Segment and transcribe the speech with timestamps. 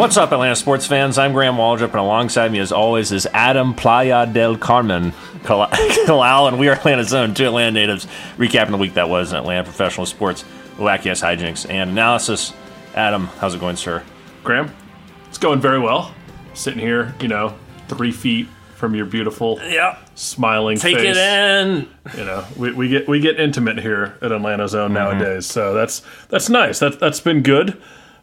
[0.00, 1.18] What's up, Atlanta sports fans?
[1.18, 5.12] I'm Graham Waldrop, and alongside me, as always, is Adam Playa del Carmen
[5.44, 8.06] Kalal, and we are Atlanta's Own, two Atlanta natives,
[8.38, 10.42] recapping the week that was in Atlanta professional sports,
[10.78, 12.54] wacky ass hijinks, and analysis.
[12.94, 14.02] Adam, how's it going, sir?
[14.42, 14.74] Graham,
[15.28, 16.14] it's going very well.
[16.54, 17.54] Sitting here, you know,
[17.88, 19.98] three feet from your beautiful, Yeah.
[20.14, 21.14] smiling Take face.
[21.14, 21.88] it in.
[22.16, 25.18] You know, we, we get we get intimate here at Atlanta's Own Mm-hmm.
[25.18, 26.78] nowadays, so that's that's nice.
[26.78, 27.76] That that's been good.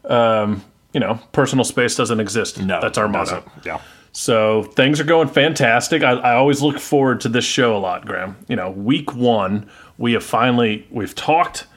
[0.06, 0.64] Um,
[0.98, 2.60] you know, personal space doesn't exist.
[2.60, 3.44] No, that's our motto.
[3.64, 3.80] Yeah.
[4.14, 6.02] So things are going fantastic.
[6.02, 8.36] I, I always look forward to this show a lot, Graham.
[8.48, 11.68] You know, week one, we have finally we've talked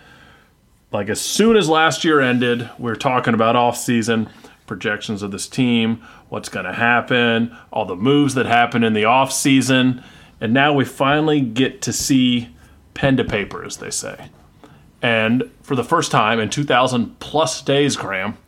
[0.91, 4.31] like as soon as last year ended, we are talking about off season
[4.67, 9.05] projections of this team, what's going to happen, all the moves that happen in the
[9.05, 10.03] off season,
[10.41, 12.49] and now we finally get to see
[12.95, 14.31] pen to paper, as they say.
[15.03, 18.39] And for the first time in 2,000 plus days, Graham,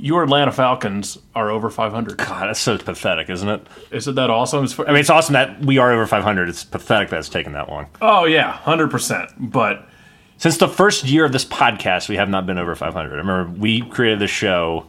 [0.00, 2.16] your Atlanta Falcons are over 500.
[2.18, 3.66] God, that's so pathetic, isn't it?
[3.90, 4.66] Isn't that awesome?
[4.86, 6.48] I mean, it's awesome that we are over 500.
[6.48, 7.86] It's pathetic that it's taken that long.
[8.00, 9.30] Oh yeah, hundred percent.
[9.38, 9.88] But
[10.38, 13.12] Since the first year of this podcast, we have not been over 500.
[13.12, 14.86] I remember we created the show.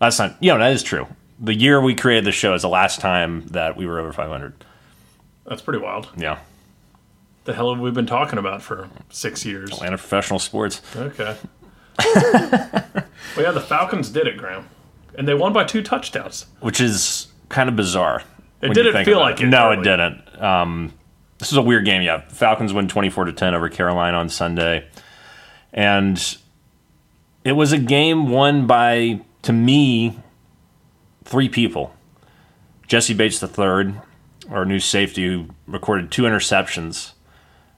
[0.00, 1.06] That's not, you know, that is true.
[1.38, 4.52] The year we created the show is the last time that we were over 500.
[5.46, 6.08] that's pretty wild.
[6.16, 6.38] Yeah.
[7.44, 9.70] The hell have we been talking about for six years?
[9.70, 10.82] Atlanta professional sports.
[10.96, 11.36] Okay.
[11.98, 14.66] Well, yeah, the Falcons did it, Graham,
[15.16, 16.46] and they won by two touchdowns.
[16.60, 18.22] which is kind of bizarre.
[18.62, 19.80] It didn't feel like it, No, really.
[19.82, 20.42] it didn't.
[20.42, 20.92] Um,
[21.38, 22.00] this is a weird game.
[22.02, 24.86] Yeah, Falcons win twenty four to ten over Carolina on Sunday,
[25.72, 26.38] and
[27.44, 30.18] it was a game won by, to me,
[31.24, 31.94] three people.
[32.88, 33.94] Jessie Bates III,
[34.50, 37.12] our new safety, who recorded two interceptions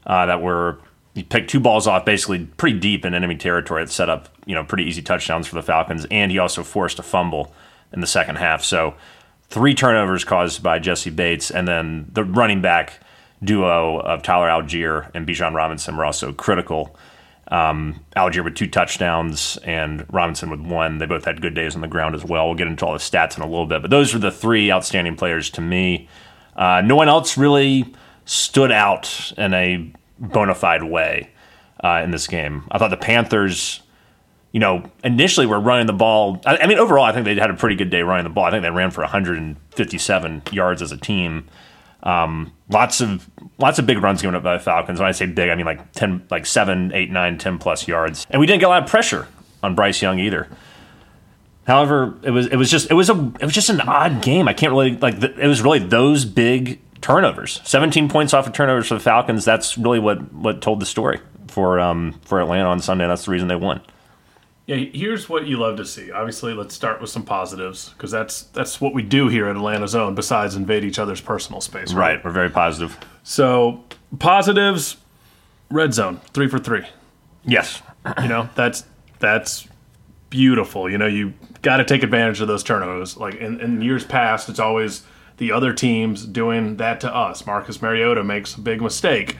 [0.05, 0.79] uh, that were
[1.15, 4.55] he picked two balls off basically pretty deep in enemy territory that set up you
[4.55, 7.53] know pretty easy touchdowns for the Falcons, and he also forced a fumble
[7.91, 8.63] in the second half.
[8.63, 8.95] So
[9.49, 12.99] three turnovers caused by Jessie Bates, and then the running back
[13.43, 16.95] duo of Tyler Allgeier and Bijan Robinson were also critical.
[17.49, 20.99] Um, Allgeier with two touchdowns and Robinson with one.
[20.99, 22.45] They both had good days on the ground as well.
[22.45, 24.71] We'll get into all the stats in a little bit, but those are the three
[24.71, 26.07] outstanding players to me.
[26.55, 27.91] Uh, no one else really
[28.25, 31.29] stood out in a bona fide way
[31.83, 32.65] uh, in this game.
[32.71, 33.81] I thought the Panthers,
[34.51, 36.41] you know, initially were running the ball.
[36.45, 38.45] I, I mean, overall, I think they had a pretty good day running the ball.
[38.45, 41.47] I think they ran for 157 yards as a team.
[42.01, 44.99] Um, lots of lots of big runs given up by the Falcons.
[44.99, 48.25] When I say big, I mean like ten, like seven, eight, nine, ten plus yards.
[48.29, 49.27] And we didn't get a lot of pressure
[49.61, 50.47] on Bryce Young either.
[51.67, 54.47] However, it was it was just it was a it was just an odd game.
[54.47, 57.61] I can't really like th- it was really those big turnovers.
[57.63, 59.45] Seventeen points off of turnovers for the Falcons.
[59.45, 63.07] That's really what what told the story for um for Atlanta on Sunday.
[63.07, 63.81] That's the reason they won.
[64.67, 66.11] Yeah, here's what you love to see.
[66.11, 69.95] Obviously, let's start with some positives because that's that's what we do here at Atlanta's
[69.95, 70.13] Own.
[70.13, 72.95] Besides invade each other's personal space, Right, we're very positive.
[73.23, 73.83] So
[74.19, 74.97] positives,
[75.71, 76.83] red zone, three for three.
[77.45, 77.81] Yes,
[78.21, 78.85] You know, that's
[79.17, 79.67] that's
[80.29, 80.87] beautiful.
[80.87, 81.33] You know, you
[81.63, 83.17] got to take advantage of those turnovers.
[83.17, 85.03] Like in, in years past, it's always
[85.39, 87.45] the other teams doing that to us.
[87.45, 89.37] Marcus Mariota makes a big mistake,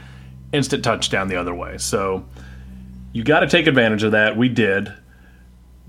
[0.51, 1.77] instant touchdown the other way.
[1.77, 2.25] So
[3.13, 4.35] you got to take advantage of that.
[4.35, 4.91] We did.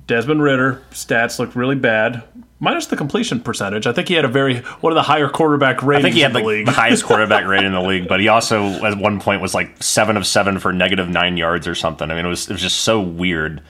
[0.06, 2.24] Desmond Ridder stats look really bad,
[2.58, 3.86] minus the completion percentage.
[3.86, 6.20] I think he had a very one of the higher quarterback ratings I think he
[6.22, 6.66] had in the like league.
[6.66, 9.80] the highest quarterback rate in the league, but he also at one point was like
[9.80, 12.10] seven of seven for negative nine yards or something.
[12.10, 13.62] I mean, it was it was just so weird.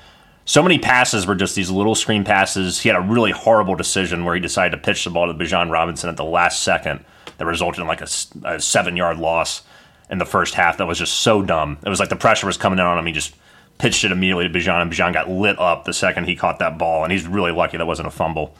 [0.50, 2.80] So many passes were just these little screen passes.
[2.80, 5.70] He had a really horrible decision where he decided to pitch the ball to Bijan
[5.70, 7.04] Robinson at the last second
[7.38, 9.62] that resulted in like a seven yard loss
[10.10, 10.78] in the first half.
[10.78, 11.78] That was just so dumb.
[11.86, 13.06] It was like the pressure was coming in on him.
[13.06, 13.36] He just
[13.78, 16.78] pitched it immediately to Bijan, and Bijan got lit up the second he caught that
[16.78, 17.04] ball.
[17.04, 18.56] And he's really lucky that wasn't a fumble.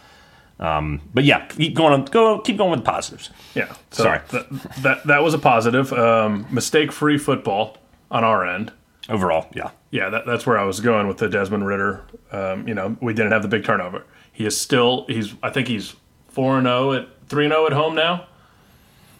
[0.61, 1.93] Um, but yeah, keep going.
[1.93, 3.31] On, go keep going with the positives.
[3.57, 3.75] Yeah.
[3.91, 4.21] So Sorry.
[4.29, 4.49] That,
[4.83, 5.93] that that was a positive.
[5.93, 7.79] Um, Mistake free football
[8.13, 8.71] on our end.
[9.11, 9.71] Overall, yeah.
[9.91, 12.05] Yeah, that, that's where I was going with the Desmond Ridder.
[12.31, 14.05] Um, you know, we didn't have the big turnover.
[14.33, 15.97] He is still he's I think he's
[16.29, 18.27] four and zero at three and zero at home now.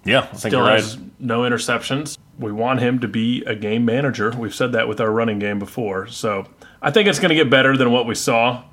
[0.05, 0.77] Yeah, I think Still you're right.
[0.81, 2.17] has no interceptions.
[2.39, 4.31] We want him to be a game manager.
[4.31, 6.07] We've said that with our running game before.
[6.07, 6.47] So
[6.81, 8.65] I think it's going to get better than what we saw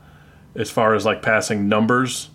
[0.55, 2.29] as far as like passing numbers.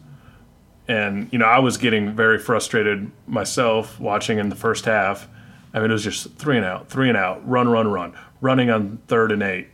[0.88, 5.28] And you know, I was getting very frustrated myself watching in the first half.
[5.72, 8.12] I mean, it was just three and out, three and out, run, run, run,
[8.42, 9.68] running on third and eight.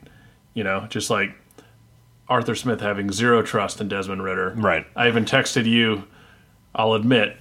[0.54, 1.30] You know, just like
[2.28, 4.54] Arthur Smith having zero trust in Desmond Ridder.
[4.56, 4.86] Right.
[4.94, 6.04] I even texted you,
[6.74, 7.36] I'll admit,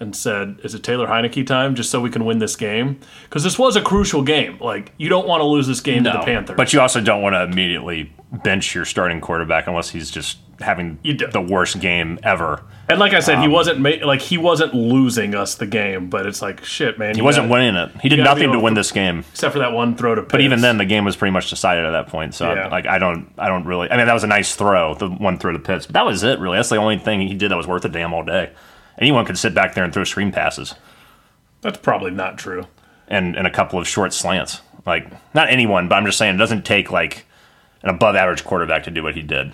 [0.00, 1.74] and said, "Is it Taylor Heinicke time?
[1.74, 4.58] Just so we can win this game because this was a crucial game.
[4.58, 6.56] Like you don't want to lose this game to the Panthers.
[6.56, 8.12] But you also don't want to immediately
[8.42, 12.62] bench your starting quarterback unless he's just having the worst game ever.
[12.88, 16.10] And like I said, Um, he wasn't ma- like he wasn't losing us the game,
[16.10, 17.14] but it's like shit, man.
[17.14, 17.90] He wasn't winning it.
[18.02, 19.24] He did nothing to win this game.
[19.32, 20.22] except for that one throw to.
[20.22, 22.34] But even then, the game was pretty much decided at that point.
[22.34, 22.68] So, Yeah.
[22.68, 23.90] like, I don't, I don't really.
[23.90, 26.22] I mean, that was a nice throw, the one through the pits, but that was
[26.22, 26.38] it.
[26.38, 28.50] Really, that's the only thing he did that was worth a damn all day.
[28.98, 30.74] Anyone could sit back there and throw screen passes
[31.62, 32.66] that's probably not true.
[33.08, 34.60] and and a couple of short slants.
[34.84, 37.24] Like, not anyone, but I'm just saying it doesn't take like
[37.84, 39.52] an above average quarterback to do what he did.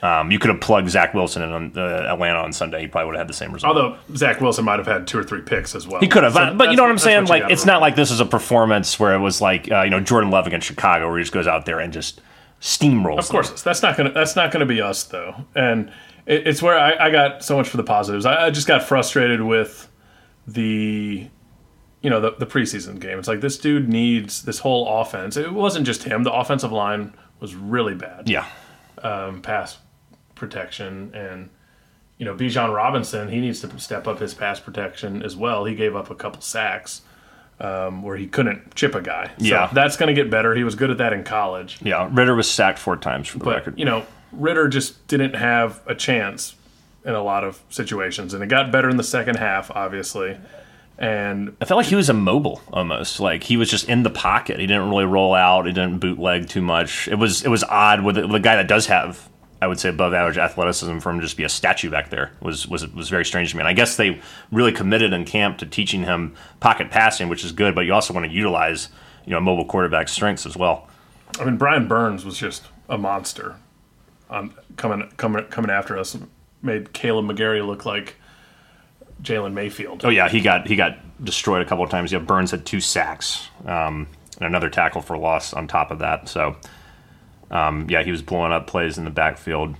[0.00, 2.82] Um, you could have plugged Zach Wilson in on, uh, Atlanta on Sunday.
[2.82, 3.76] He probably would have had the same result.
[3.76, 6.00] Although Zach Wilson might have had two or three picks as well.
[6.00, 7.22] He could have, So but, you know what I'm saying?
[7.22, 9.90] you Like, it's not like this is a performance where it was like uh, you
[9.90, 12.20] know Jordan Love against Chicago, where he just goes out there and just
[12.60, 13.18] steamrolls.
[13.18, 15.90] Of course, that's not gonna that's not gonna be us though, and
[16.26, 18.24] it, it's where I, I got so much for the positives.
[18.24, 19.90] I, I just got frustrated with
[20.46, 21.28] the,
[22.02, 23.18] you know, the, the preseason game.
[23.18, 25.36] It's like this dude needs this whole offense.
[25.36, 26.22] It wasn't just him.
[26.22, 28.28] The offensive line was really bad.
[28.28, 28.46] Yeah,
[29.02, 29.78] um, pass
[30.38, 31.50] protection and.
[32.20, 35.64] You know, Bijan Robinson, he needs to step up his pass protection as well.
[35.66, 37.02] He gave up a couple sacks
[37.60, 39.26] um, where he couldn't chip a guy.
[39.38, 39.70] So Yeah.
[39.72, 40.52] that's going to get better.
[40.56, 41.78] He was good at that in college.
[41.80, 42.08] yeah.
[42.10, 43.78] Ridder was sacked four times for the But record.
[43.78, 46.56] you know, Ridder just didn't have a chance
[47.04, 50.36] in a lot of situations, and it got better in the second half, obviously.
[50.98, 53.20] And I felt like he was immobile almost.
[53.20, 54.58] Like he was just in the pocket.
[54.58, 55.66] He didn't really roll out.
[55.66, 57.06] He didn't bootleg too much.
[57.06, 59.28] It was it was odd with the, with a guy that does have,
[59.60, 62.30] I would say, above average athleticism for him to just be a statue back there
[62.40, 63.60] was was was very strange to me.
[63.60, 64.20] And I guess they
[64.52, 67.74] really committed in camp to teaching him pocket passing, which is good.
[67.74, 68.88] But you also want to utilize
[69.24, 70.88] you know mobile quarterback strengths as well.
[71.40, 73.56] I mean, Brian Burns was just a monster
[74.30, 76.16] on coming coming coming after us.
[76.62, 78.16] Made Kaleb McGary look like
[79.22, 80.04] Jalen Mayfield.
[80.04, 82.12] Oh yeah, he got he got destroyed a couple of times.
[82.12, 84.06] Yeah, Burns had two sacks um,
[84.38, 86.28] and another tackle for loss on top of that.
[86.28, 86.56] So
[87.50, 89.74] um, yeah, he was blowing up plays in the backfield.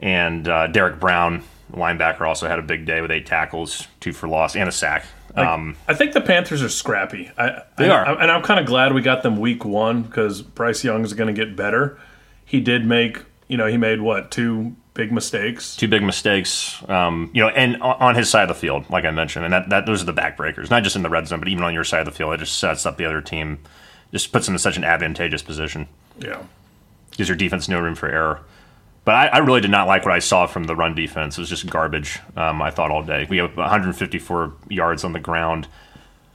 [0.00, 1.42] And uh, Derrick Brown,
[1.72, 5.04] linebacker, also had a big day with eight tackles, two for loss, and a sack.
[5.34, 7.30] Um, I think the Panthers are scrappy.
[7.38, 8.18] I, They I- are.
[8.20, 11.32] and I'm kind of glad we got them week one because Bryce Young is going
[11.32, 11.98] to get better.
[12.44, 15.76] He did make, you know, he made what two big mistakes.
[15.76, 19.04] two big mistakes, um, you know, and on on his side of the field, like
[19.04, 21.38] I mentioned, and that, that those are the backbreakers, not just in the red zone,
[21.38, 22.32] but even on your side of the field.
[22.34, 23.58] It just sets up the other team,
[24.12, 25.86] just puts them in such an advantageous position.
[26.18, 26.42] Yeah.
[27.12, 28.40] Gives your defense no room for error.
[29.04, 31.38] But I, I really did not like what I saw from the run defense.
[31.38, 32.20] It was just garbage.
[32.36, 33.26] Um, I thought all day.
[33.28, 35.66] We have 154 yards on the ground.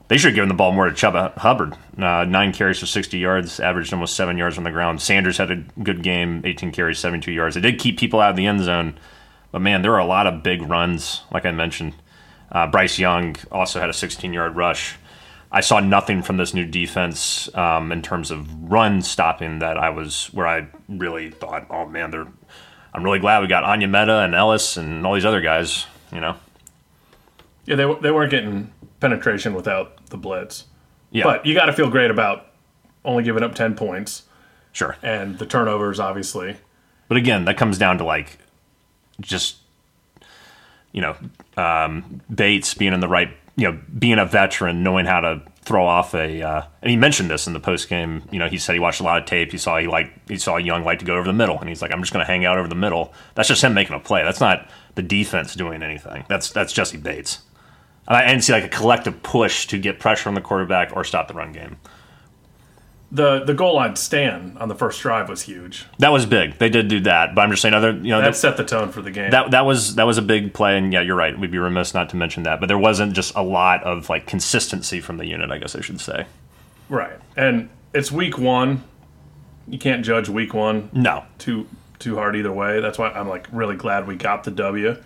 [0.08, 1.75] They should have given the ball more to Chuba Hubbard.
[1.98, 5.02] Uh, nine carries for 60 yards, averaged almost seven yards on the ground.
[5.02, 7.56] Sanders had a good game, 18 carries, 72 yards.
[7.56, 8.98] They did keep people out of the end zone,
[9.52, 11.94] but man, there were a lot of big runs, like I mentioned.
[12.52, 14.96] Uh, Bryce Young also had a 16 yard rush.
[15.53, 19.91] I saw nothing from this new defense um, in terms of run stopping that I
[19.91, 22.27] was where I really thought, oh man, they're.
[22.95, 25.85] I'm really glad we got Onyemata and Ellis and all these other guys.
[26.11, 26.35] You know,
[27.65, 30.65] Yeah, they, they weren't getting penetration without the blitz.
[31.11, 32.47] yeah, But you got to feel great about
[33.03, 34.23] only giving up 10 points
[34.73, 34.95] sure.
[35.01, 36.57] and the turnovers, obviously.
[37.07, 38.38] But again, that comes down to like
[39.21, 39.57] just
[40.91, 41.15] you know
[41.57, 45.86] um, Bates being in the right, you know, being a veteran, knowing how to throw
[45.86, 46.41] off a.
[46.41, 48.24] Uh, and he mentioned this in the post game.
[48.31, 49.51] You know, he said he watched a lot of tape.
[49.51, 51.81] He saw he like he saw Young like to go over the middle, and he's
[51.81, 53.13] like, I'm just going to hang out over the middle.
[53.36, 54.24] That's just him making a play.
[54.24, 56.25] That's not the defense doing anything.
[56.27, 57.41] That's that's Jessie Bates.
[58.07, 61.03] And I didn't see like a collective push to get pressure on the quarterback or
[61.03, 61.77] stop the run game.
[63.15, 65.86] The the goal line stand on the first drive was huge.
[66.00, 66.58] That was big.
[66.58, 67.91] They did do that, but I'm just saying other.
[67.91, 69.29] You know, That the- set the tone for the game.
[69.29, 71.38] that that was that was a big play, and yeah, you're right.
[71.38, 72.60] We'd be remiss not to mention that.
[72.60, 75.51] But there wasn't just a lot of like consistency from the unit.
[75.51, 76.25] I guess I should say.
[76.89, 77.13] right.
[77.38, 78.84] And it's week one.
[79.67, 81.67] You can't judge week one No, too
[82.00, 82.82] too hard either way.
[82.82, 84.98] That's why I'm like really glad we got the W.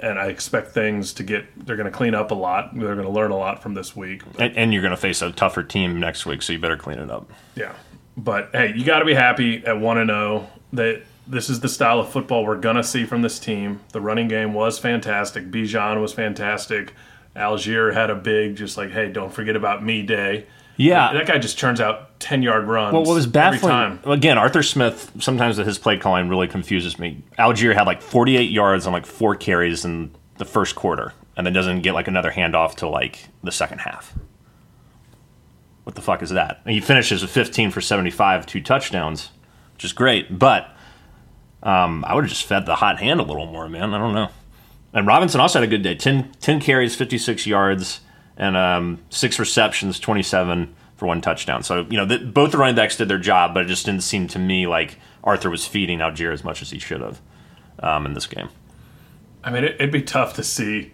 [0.00, 2.74] And I expect things to get they're going to clean up a lot.
[2.74, 4.22] They're going to learn a lot from this week.
[4.38, 6.98] and, and you're going to face a tougher team next week, so you better clean
[6.98, 7.30] it up.
[7.54, 7.72] Yeah.
[8.16, 11.68] But hey, you got to be happy at 1 and 0 that this is the
[11.68, 13.80] style of football we're going to see from this team.
[13.92, 15.50] The running game was fantastic.
[15.50, 16.94] Bijan was fantastic.
[17.36, 20.46] Allgeier had a big just like, "Hey, don't forget about me" day.
[20.76, 21.12] Yeah.
[21.12, 24.00] That guy just turns out 10-yard runs Well, what was every baffling time.
[24.04, 25.12] again, Arthur Smith.
[25.20, 27.22] Sometimes his play calling really confuses me.
[27.38, 31.52] Allgeier had like 48 yards on like four carries in the first quarter, and then
[31.52, 34.14] doesn't get like another handoff till like the second half.
[35.84, 36.60] What the fuck is that?
[36.64, 39.30] And he finishes with 15 for 75, two touchdowns,
[39.74, 40.38] which is great.
[40.38, 40.68] But
[41.62, 43.94] um, I would have just fed the hot hand a little more, man.
[43.94, 44.28] I don't know.
[44.92, 48.00] And Robinson also had a good day 10, 10 carries, 56 yards,
[48.36, 51.62] and um, six receptions, 27 for one touchdown.
[51.62, 54.02] So, you know, th- both the running backs did their job, but it just didn't
[54.02, 57.20] seem to me like Arthur was feeding Allgeier as much as he should have
[57.80, 58.50] um, in this game.
[59.42, 60.92] I mean, it, it'd be tough to see.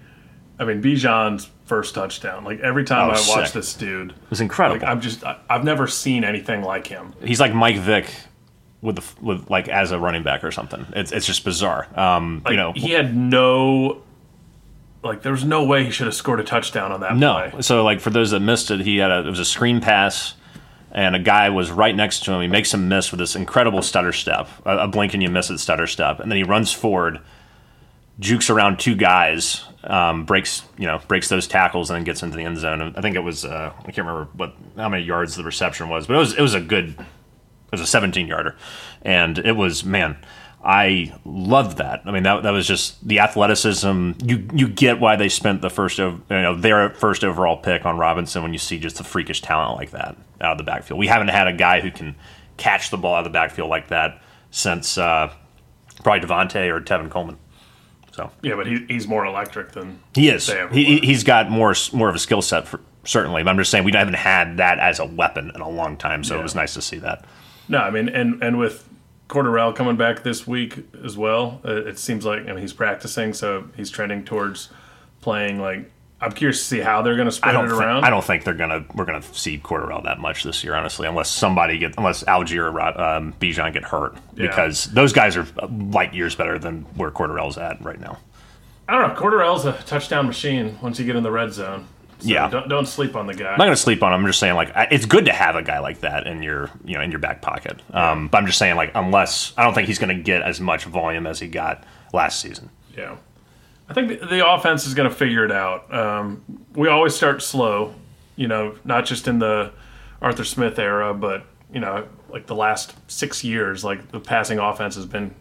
[0.58, 2.44] I mean, Bijan's first touchdown.
[2.44, 3.34] Like every time Oh, I sick.
[3.36, 4.80] watch this dude, It was incredible.
[4.80, 7.14] like I'm just I, I've never seen anything like him.
[7.24, 8.12] He's like Mike Vick
[8.82, 10.84] with the with like as a running back or something.
[10.94, 11.88] It's it's just bizarre.
[11.98, 14.02] Um, Like you know, he had no.
[15.04, 17.18] Like there was no way he should have scored a touchdown on that play.
[17.18, 17.50] No.
[17.50, 17.62] play.
[17.62, 20.34] So like for those that missed it, he had a it was a screen pass,
[20.90, 22.40] and a guy was right next to him.
[22.40, 25.50] He makes him miss with this incredible stutter step, a, a blink and you miss
[25.50, 27.20] it stutter step, and then he runs forward,
[28.18, 32.36] jukes around two guys, um, breaks you know breaks those tackles, and then gets into
[32.38, 32.80] the end zone.
[32.80, 35.90] And I think it was uh, I can't remember what how many yards the reception
[35.90, 38.56] was, but it was it was a good it was a 17 yarder,
[39.02, 40.16] and it was man.
[40.66, 42.02] I loved that.
[42.06, 44.12] I mean, that that was just the athleticism.
[44.24, 47.84] You you get why they spent the first of you know their first overall pick
[47.84, 50.98] on Robinson when you see just the freakish talent like that out of the backfield.
[50.98, 52.16] We haven't had a guy who can
[52.56, 55.30] catch the ball out of the backfield like that since uh,
[56.02, 57.36] probably Devonta or Tevin Coleman.
[58.12, 60.50] So Yeah, but he, he's more electric than he is.
[60.72, 63.42] He, he's got more more of a skill set for certainly.
[63.42, 66.24] But I'm just saying we haven't had that as a weapon in a long time.
[66.24, 66.40] So Yeah.
[66.40, 67.24] it was nice to see that.
[67.68, 68.88] No, I mean, and and with
[69.34, 73.32] Cordarrelle coming back this week as well, uh, it seems like I mean he's practicing,
[73.34, 74.70] so he's trending towards
[75.20, 75.60] playing.
[75.60, 77.64] Like I'm curious to see how they're going to I spread don't.
[77.66, 78.04] it Think, around.
[78.04, 78.84] I don't think they're gonna.
[78.94, 82.70] We're gonna see Cordarrelle that much this year, honestly, unless somebody get unless Allgeier or
[82.70, 84.46] Rod- um, Bijan get hurt, Yeah.
[84.46, 88.18] because those guys are light years better than where Cordarrelle's at right now.
[88.88, 89.20] I don't know.
[89.20, 91.86] Cordarrelle's a touchdown machine once you get in the red zone.
[92.24, 92.48] So Yeah.
[92.48, 93.52] don't, don't sleep on the guy.
[93.52, 94.20] I'm not gonna sleep on him.
[94.20, 96.70] I'm just saying, like, I- it's good to have a guy like that in your,
[96.84, 97.80] you know, in your back pocket.
[97.92, 100.84] Um, but I'm just saying, like, unless I don't think he's gonna get as much
[100.84, 102.70] volume as he got last season.
[102.96, 103.16] Yeah.
[103.88, 105.92] I think the, the offense is going to figure it out.
[105.92, 106.42] Um,
[106.74, 107.94] we always start slow,
[108.34, 109.72] you know, not just in the
[110.22, 114.94] Arthur Smith era, but, you know, like the last six years, like the passing offense
[114.94, 115.34] has been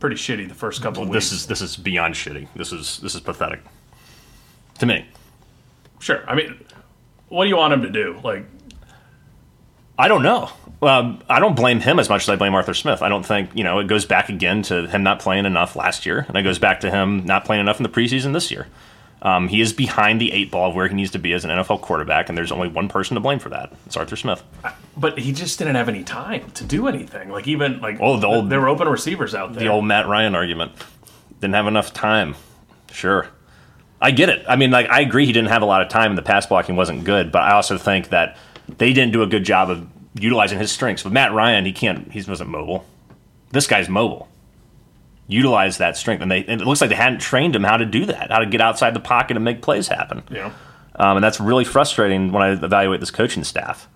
[0.00, 1.30] pretty shitty the first couple of weeks.
[1.30, 2.48] This is this is beyond shitty.
[2.56, 3.60] This is this is pathetic
[4.80, 5.06] to me.
[6.04, 6.22] Sure.
[6.28, 6.62] I mean,
[7.30, 8.20] what do you want him to do?
[8.22, 8.44] Like,
[9.98, 10.50] I don't know.
[10.82, 13.00] Um, I don't blame him as much as I blame Arthur Smith.
[13.00, 16.04] I don't think you know it goes back again to him not playing enough last
[16.04, 18.66] year, and it goes back to him not playing enough in the preseason this year.
[19.22, 21.50] Um, he is behind the eight ball of where he needs to be as an
[21.50, 23.72] NFL quarterback, and there's only one person to blame for that.
[23.86, 24.42] It's Arthur Smith.
[24.94, 27.30] but he just didn't have any time to do anything.
[27.30, 29.62] Like, even like, Oh, the old- there were open receivers out there.
[29.62, 30.72] The old Matt Ryan argument.
[31.40, 32.34] Didn't have enough time.
[32.92, 33.28] Sure.
[34.04, 34.44] I get it.
[34.46, 36.44] I mean, like, I agree he didn't have a lot of time and the pass
[36.44, 38.36] blocking wasn't good, but I also think that
[38.76, 39.88] they didn't do a good job of
[40.20, 41.04] utilizing his strengths.
[41.04, 42.84] With Matt Ryan, he can't, he wasn't mobile.
[43.50, 44.28] This guy's mobile.
[45.26, 46.20] Utilize that strength.
[46.20, 48.40] And, they, and it looks like they hadn't trained him how to do that, how
[48.40, 50.22] to get outside the pocket and make plays happen.
[50.36, 50.52] know,
[50.96, 53.88] Um, and that's really frustrating when I evaluate this coaching staff.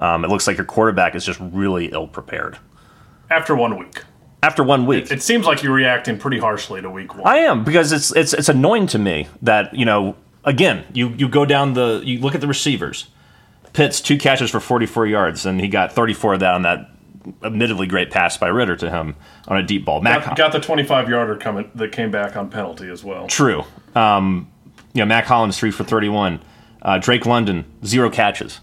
[0.00, 2.58] Um, it looks like your quarterback is just really ill prepared.
[3.30, 4.02] after one week.
[4.44, 5.10] After one week.
[5.12, 7.26] It seems like you're reacting pretty harshly to week one.
[7.26, 11.28] I am because it's it's it's annoying to me that you know again you you
[11.28, 13.08] go down the you look at the receivers.
[13.72, 16.90] Pitts two catches for 44 yards and he got 34 of that on that
[17.44, 19.14] admittedly great pass by Ridder to him
[19.46, 20.00] on a deep ball.
[20.02, 23.28] Mac got, got the 25 yarder coming that came back on penalty as well.
[23.28, 23.62] true.
[23.94, 24.50] Um,
[24.92, 26.40] you know Mac Hollins three for 31.
[26.82, 28.60] Uh, Drake London zero catches.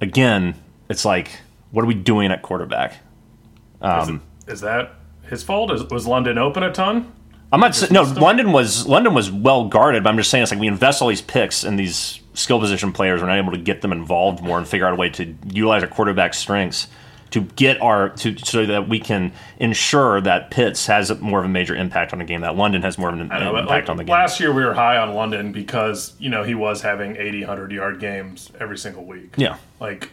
[0.00, 0.54] Again,
[0.88, 1.38] it's like
[1.70, 2.92] what are we doing at quarterback?
[3.82, 4.94] It- is that
[5.28, 5.70] his fault?
[5.70, 7.12] Is, was London open a ton?
[7.52, 8.02] I'm not saying no.
[8.02, 11.08] London was London was well guarded, but I'm just saying it's like we invest all
[11.08, 13.20] these picks in these skill position players.
[13.20, 15.82] We're not able to get them involved more and figure out a way to utilize
[15.82, 16.88] our quarterback strengths
[17.30, 21.48] to get our to so that we can ensure that Pitts has more of a
[21.48, 22.40] major impact on the game.
[22.40, 24.12] That London has more of an, know, impact like, on the game.
[24.12, 27.72] Last year we were high on London because you know he was having 80, 100
[27.72, 29.34] yard games every single week.
[29.36, 30.10] yeah, Like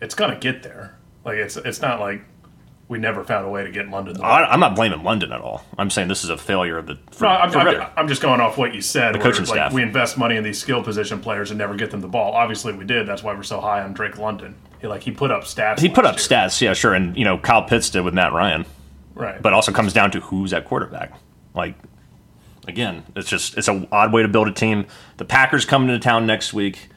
[0.00, 0.96] it's gonna get there.
[1.24, 2.24] Like it's it's not like
[2.88, 4.14] we never found a way to get London.
[4.14, 5.64] The I, I'm not blaming London at all.
[5.78, 6.98] I'm saying this is a failure of the.
[7.12, 9.14] For, No, I'm, I'm, I'm just going off what you said.
[9.14, 9.72] The coaching like, staff.
[9.72, 12.32] We invest money in these skill position players and never get them the ball.
[12.32, 13.06] Obviously, we did.
[13.06, 14.54] That's why we're so high on Drake London.
[14.80, 15.80] He like he put up stats.
[15.80, 16.26] he put up year.
[16.26, 18.66] stats, yeah, sure, and you know Kyle Pitts did with Matt Ryan.
[19.14, 19.40] right?
[19.40, 21.12] but also comes down to who's at quarterback.
[21.54, 21.76] Like,
[22.68, 24.86] again, it's just it's an odd way to build a team.
[25.16, 26.90] The Packers coming to town next week.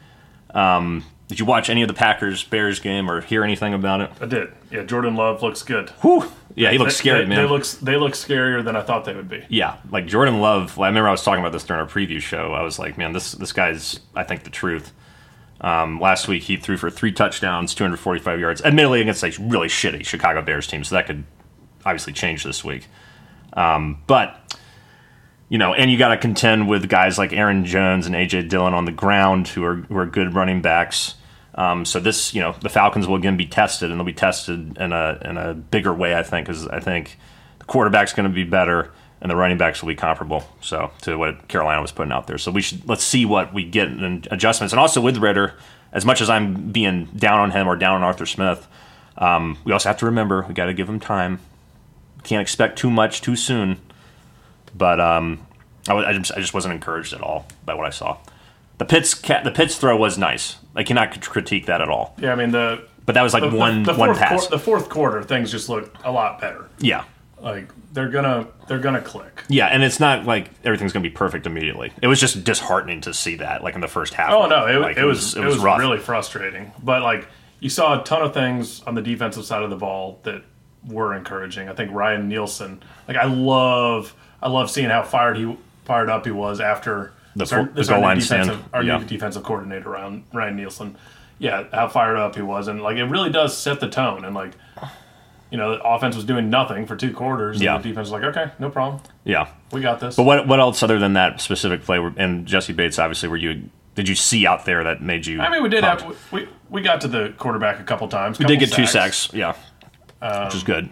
[0.50, 4.10] Um, did you watch any of the Packers Bears game or hear anything about it?
[4.20, 4.52] I did.
[4.70, 5.90] Yeah, Jordan Love looks good.
[6.00, 6.24] Whew.
[6.54, 7.38] Yeah, he looks They- scary, they, man.
[7.44, 9.44] They look they look scarier than I thought they would be.
[9.48, 10.78] yeah, like Jordan Love.
[10.80, 12.52] I remember I was talking about this during our preview show.
[12.54, 14.92] I was like, man, this this guy's I think the truth.
[15.60, 18.62] Um, last week he threw for three touchdowns, 245 yards.
[18.62, 21.24] Admittedly against a really shitty Chicago Bears team, so that could
[21.84, 22.86] obviously change this week.
[23.54, 24.40] Um, but
[25.48, 28.74] you know, and you got to contend with guys like Aaron Jones and AJ Dillon
[28.74, 31.14] on the ground, who are who are good running backs.
[31.54, 34.76] Um, so this, you know, the Falcons will again be tested, and they'll be tested
[34.78, 37.18] in a in a bigger way, I think, because I think
[37.58, 40.44] the quarterback's going to be better, and the running backs will be comparable.
[40.60, 42.38] So to what Carolina was putting out there.
[42.38, 45.54] So we should let's see what we get in adjustments, and also with Ridder,
[45.92, 48.68] as much as I'm being down on him or down on Arthur Smith,
[49.16, 51.40] um, we also have to remember we got to give him time.
[52.22, 53.80] Can't expect too much too soon.
[54.74, 55.46] But um,
[55.88, 58.18] I, was- I just, I just wasn't encouraged at all by what I saw.
[58.78, 60.56] The Pitts ca- the Pitts throw was nice.
[60.76, 62.14] I cannot critique that at all.
[62.20, 64.46] Yeah, I mean the But that was like the, one the, one fourth pass.
[64.46, 66.68] the fourth quarter things just look a lot better.
[66.78, 67.02] yeah,
[67.40, 69.42] Like they're gonna they're gonna click.
[69.48, 71.92] yeah, and it's not like everything's gonna be perfect immediately.
[72.00, 74.30] It was just disheartening to see that, like in the first half.
[74.32, 75.80] Oh no, it, Like, it, was, it was rough.
[75.80, 76.70] really frustrating.
[76.80, 77.26] But like
[77.58, 80.44] you saw a ton of things on the defensive side of the ball that
[80.86, 81.68] were encouraging.
[81.68, 86.24] I think Ryan Nielsen, like I love I love seeing how fired he fired up
[86.24, 88.44] he was after The this the goal line stand.
[88.48, 88.98] defensive our Yeah.
[88.98, 90.96] new defensive coordinator around Ryan Nielsen.
[91.38, 94.24] Yeah, how fired up he was, and like it really does set the tone.
[94.24, 94.52] And like,
[95.50, 97.60] you know, the offense was doing nothing for two quarters.
[97.60, 97.76] Yeah.
[97.76, 99.48] and the defense was like, okay, no problem, yeah.
[99.70, 100.16] we got this.
[100.16, 101.98] But what what else other than that specific play?
[102.16, 105.40] And Jessie Bates, obviously, were you did you see out there that made you?
[105.40, 106.02] I mean, we did pumped?
[106.02, 108.38] have we we got to the quarterback a couple times.
[108.38, 109.54] We did get two sacks, yeah,
[110.20, 110.90] which is um, good.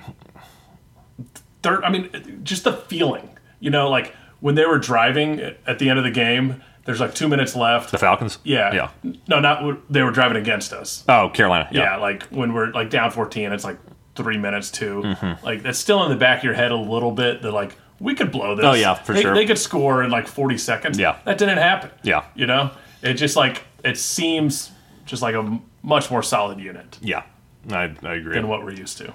[1.63, 1.85] third.
[1.85, 3.31] I mean, just the feeling.
[3.67, 6.63] You know, like when they were driving at the end of the game.
[6.85, 7.91] There's like two minutes left.
[7.91, 9.13] The Falcons, yeah, yeah.
[9.27, 11.03] No, not they were driving against us.
[11.09, 13.77] Oh, Carolina, Yeah, yeah, like when we're like down 14, it's like
[14.15, 15.03] three minutes to.
[15.03, 15.45] Mm-hmm.
[15.45, 17.43] Like that's still in the back of your head a little bit.
[17.43, 18.65] That like we could blow this.
[18.65, 19.35] Oh, yeah, for they, sure.
[19.35, 20.97] They could score in like 40 seconds.
[20.97, 21.19] Yeah.
[21.25, 21.91] that didn't happen.
[22.05, 22.25] Yeah.
[22.37, 22.71] you know,
[23.03, 24.71] it just like it seems
[25.07, 27.25] just like a much more solid unit yeah.
[27.69, 28.35] I, I agree.
[28.35, 29.13] than what we're used to.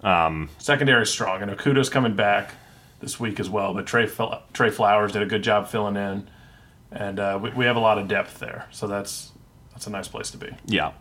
[0.00, 2.54] Um, secondary is strong, and Okudah's coming back
[3.02, 3.74] this week as well.
[3.74, 4.08] But Trey
[4.54, 6.30] Trey Flowers did a good job filling in,
[6.90, 9.32] and uh, we, we have a lot of depth there, so that's
[9.72, 10.48] that's a nice place to be.
[10.64, 10.92] Yeah.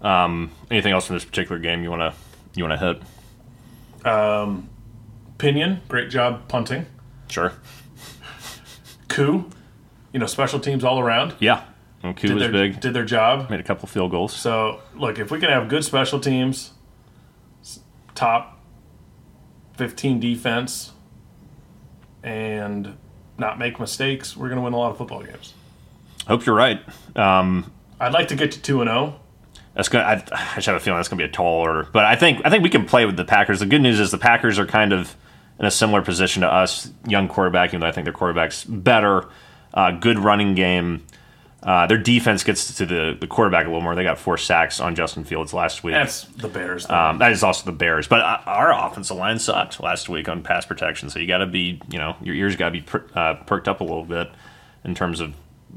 [0.00, 2.14] Um, anything else from this particular game you wanna
[2.54, 3.02] you wanna hit?
[5.38, 6.86] Pinion, great job punting.
[7.28, 7.52] Sure.
[9.08, 9.50] Koo,
[10.12, 11.34] you know, special teams all around.
[11.40, 11.64] Yeah.
[12.02, 12.80] And Did was their, big.
[12.80, 13.48] did their job.
[13.50, 14.32] Made a couple field goals.
[14.34, 16.72] So, look, if we can have good special teams,
[18.14, 18.58] top
[19.76, 20.92] 15 defense,
[22.22, 22.96] and
[23.38, 25.54] not make mistakes, we're going to win a lot of football games.
[26.26, 26.80] Hope you're right.
[27.16, 28.92] Um, I'd like to get to 2 and oh.
[28.92, 29.20] 0.
[29.74, 30.04] that's gonna.
[30.04, 32.40] I, I just have a feeling that's gonna be a tall order, but I think
[32.44, 33.60] I think we can play with the Packers.
[33.60, 35.16] The good news is the Packers are kind of
[35.58, 37.70] in a similar position to us, young quarterback.
[37.70, 39.28] Even though I think their quarterback's better,
[39.74, 41.04] uh, good running game.
[41.62, 43.94] Uh, their defense gets to the, the quarterback a little more.
[43.94, 45.94] They got four sacks on Justin Fields last week.
[45.94, 46.90] That's the Bears.
[46.90, 50.42] Um, that is also the Bears, but uh, our offensive line sucked last week on
[50.42, 51.08] pass protection.
[51.08, 53.68] So you got to be, you know, your ears got to be per, uh, perked
[53.68, 54.28] up a little bit
[54.84, 55.34] in terms of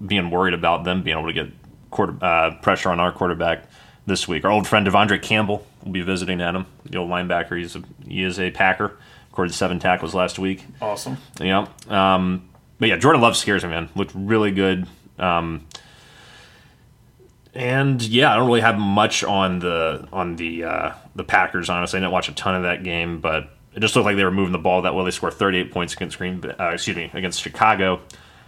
[0.07, 1.49] being worried about them being able to get
[1.91, 3.65] quarter, uh, pressure on our quarterback
[4.07, 4.43] this week.
[4.43, 7.57] Our old friend De'Vondre Campbell will be visiting Adam, the old linebacker.
[7.59, 8.97] He's a, he is a Packer.
[9.29, 10.63] Recorded seven tackles last week.
[10.81, 11.17] awesome.
[11.39, 11.67] Yeah.
[11.89, 13.89] Um, but yeah, Jordan Love scares me, man.
[13.93, 14.87] Looked really good.
[15.19, 15.65] Um,
[17.55, 21.69] and yeah, I don't really have much on the on the uh, the Packers.
[21.69, 24.23] Honestly, I didn't watch a ton of that game, but it just looked like they
[24.23, 25.05] were moving the ball that well.
[25.05, 28.01] They scored 38 points against Green, uh, excuse me, against Chicago.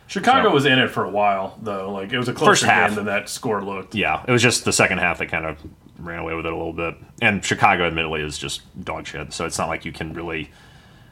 [0.08, 1.92] Chicago So- was in it for a while, though.
[1.92, 2.90] Like, it was a closer First half.
[2.90, 3.94] game than that score looked.
[3.94, 5.58] Yeah, it was just the second half that kind of
[6.00, 6.96] ran away with it a little bit.
[7.22, 9.34] And Chicago, admittedly, is just dog shit.
[9.34, 10.50] So it's not like you can really.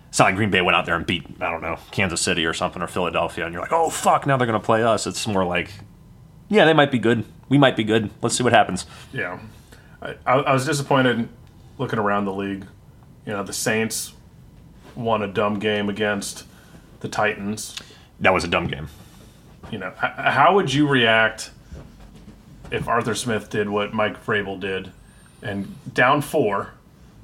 [0.07, 2.45] It's not like Green Bay went out there and beat I don't know Kansas City
[2.45, 5.05] or something or Philadelphia, and you're like, oh fuck, now they're going to play us.
[5.07, 5.71] It's more like,
[6.47, 7.25] yeah, they might be good.
[7.49, 8.09] We might be good.
[8.21, 8.85] Let's see what happens.
[9.13, 9.39] Yeah.
[10.01, 11.29] I, I, was disappointed
[11.77, 12.65] looking around the league.
[13.25, 14.13] You know, the Saints
[14.95, 16.45] won a dumb game against
[16.99, 17.75] the Titans.
[18.19, 18.87] That was a dumb game.
[19.71, 21.51] You know, h- how would you react
[22.71, 24.91] if Arthur Smith did what Mike Vrabel did
[25.41, 26.73] and down four,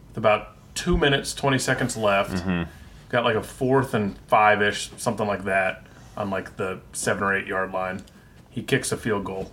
[0.10, 2.70] with about two minutes, 20 seconds left, mm-hmm.
[3.10, 5.86] got like a fourth and five ish, something like that,
[6.18, 8.04] on like the seven or eight yard line?
[8.50, 9.52] He kicks a field goal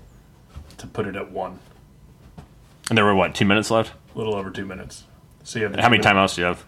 [0.79, 1.59] to put it at one,
[2.89, 3.93] And there were what two minutes left.
[4.15, 5.05] a little over two minutes.
[5.45, 6.65] So you have the How many timeouts do you have?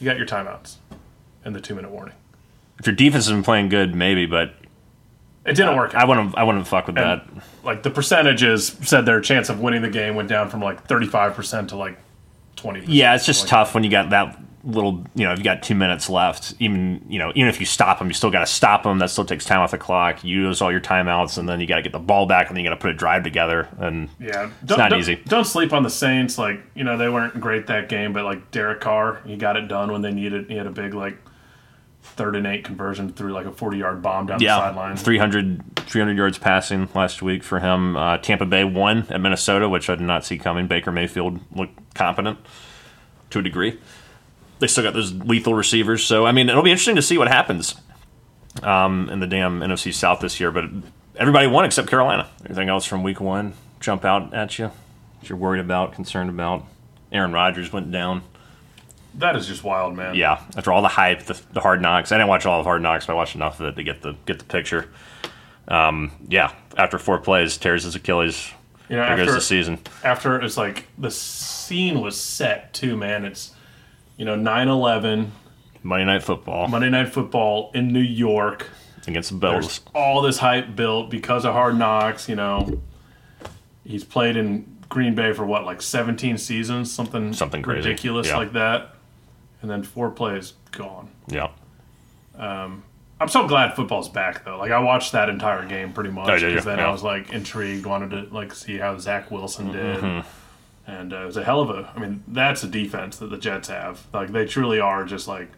[0.00, 0.76] You got your timeouts
[1.44, 2.14] and the two minute warning.
[2.78, 4.54] If your defense has been playing good, maybe, but
[5.44, 5.94] It didn't work.
[5.94, 6.36] I wouldn't.
[6.36, 7.24] I wouldn't fuck with that.
[7.64, 11.68] Like the percentages said their chance of winning the game went down from like 35%
[11.68, 11.96] to like
[12.56, 12.84] 20%.
[12.88, 15.04] Yeah, it's just Like, tough when you got that little.
[15.14, 17.98] You know, if you got two minutes left, even you know, even if you stop
[17.98, 18.98] them, you still got to stop them.
[18.98, 20.22] That still takes time off the clock.
[20.24, 22.56] You use all your timeouts, and then you got to get the ball back, and
[22.56, 23.68] then you got to put a drive together.
[23.78, 24.50] And Yeah.
[24.64, 25.16] Don't, not don't- easy.
[25.26, 26.36] Don't sleep on the Saints.
[26.36, 29.68] Like, you know, they weren't great that game, but like Derek Carr, he got it
[29.68, 30.50] done when they needed.
[30.50, 31.16] He had a big like
[32.02, 34.96] third and eight conversion through like a 40 yard bomb down the Yeah, sideline.
[34.96, 37.96] 300, 300 yards passing last week for him.
[37.96, 40.66] Uh, Tampa Bay won at Minnesota, which I did not see coming.
[40.68, 42.38] Baker Mayfield looked competent
[43.30, 43.78] to a degree.
[44.58, 47.28] They still got those lethal receivers, so I mean, it'll be interesting to see what
[47.28, 47.74] happens
[48.62, 50.50] um, in the damn NFC South this year.
[50.50, 50.64] But
[51.16, 52.28] everybody won except Carolina.
[52.44, 54.70] Anything else from Week One jump out at you.
[55.20, 56.64] That you're worried about, concerned about.
[57.12, 58.22] Aaron Rodgers went down.
[59.14, 60.14] That is just wild, man.
[60.14, 62.12] Yeah, after all the hype, the, the hard knocks.
[62.12, 64.02] I didn't watch all of Hard Knocks, but I watched enough of it to get
[64.02, 64.90] the get the picture.
[65.68, 68.52] Um, yeah, after four plays, tears his Achilles.
[68.88, 69.78] You know, There goes after, the season.
[70.04, 73.24] after it's like the scene was set too, man.
[73.24, 73.52] It's,
[74.16, 75.32] you know, 9 11,
[75.82, 78.68] Monday Night Football Monday Night Football in New York.
[79.06, 79.80] against the There's Bills.
[79.94, 82.28] all this hype built because of Hard Knocks.
[82.28, 82.80] You know,
[83.84, 87.88] he's played in Green Bay for what, like 17 seasons, something Something crazy.
[87.88, 88.36] ridiculous Yeah.
[88.38, 88.94] like that,
[89.62, 91.08] and then four plays gone.
[91.28, 91.48] Yeah,
[92.36, 92.82] um,
[93.20, 94.58] I'm so glad football's back though.
[94.58, 96.60] Like I watched that entire game pretty much Oh, because did you?
[96.60, 96.88] then Yeah.
[96.88, 100.00] I was like intrigued, wanted to like see how Zach Wilson did.
[100.00, 100.28] Mm-hmm.
[100.86, 100.90] Mm-hmm.
[100.90, 101.92] And uh, it was a hell of a.
[101.94, 104.06] I mean, that's a defense that the Jets have.
[104.12, 105.48] Like they truly are just like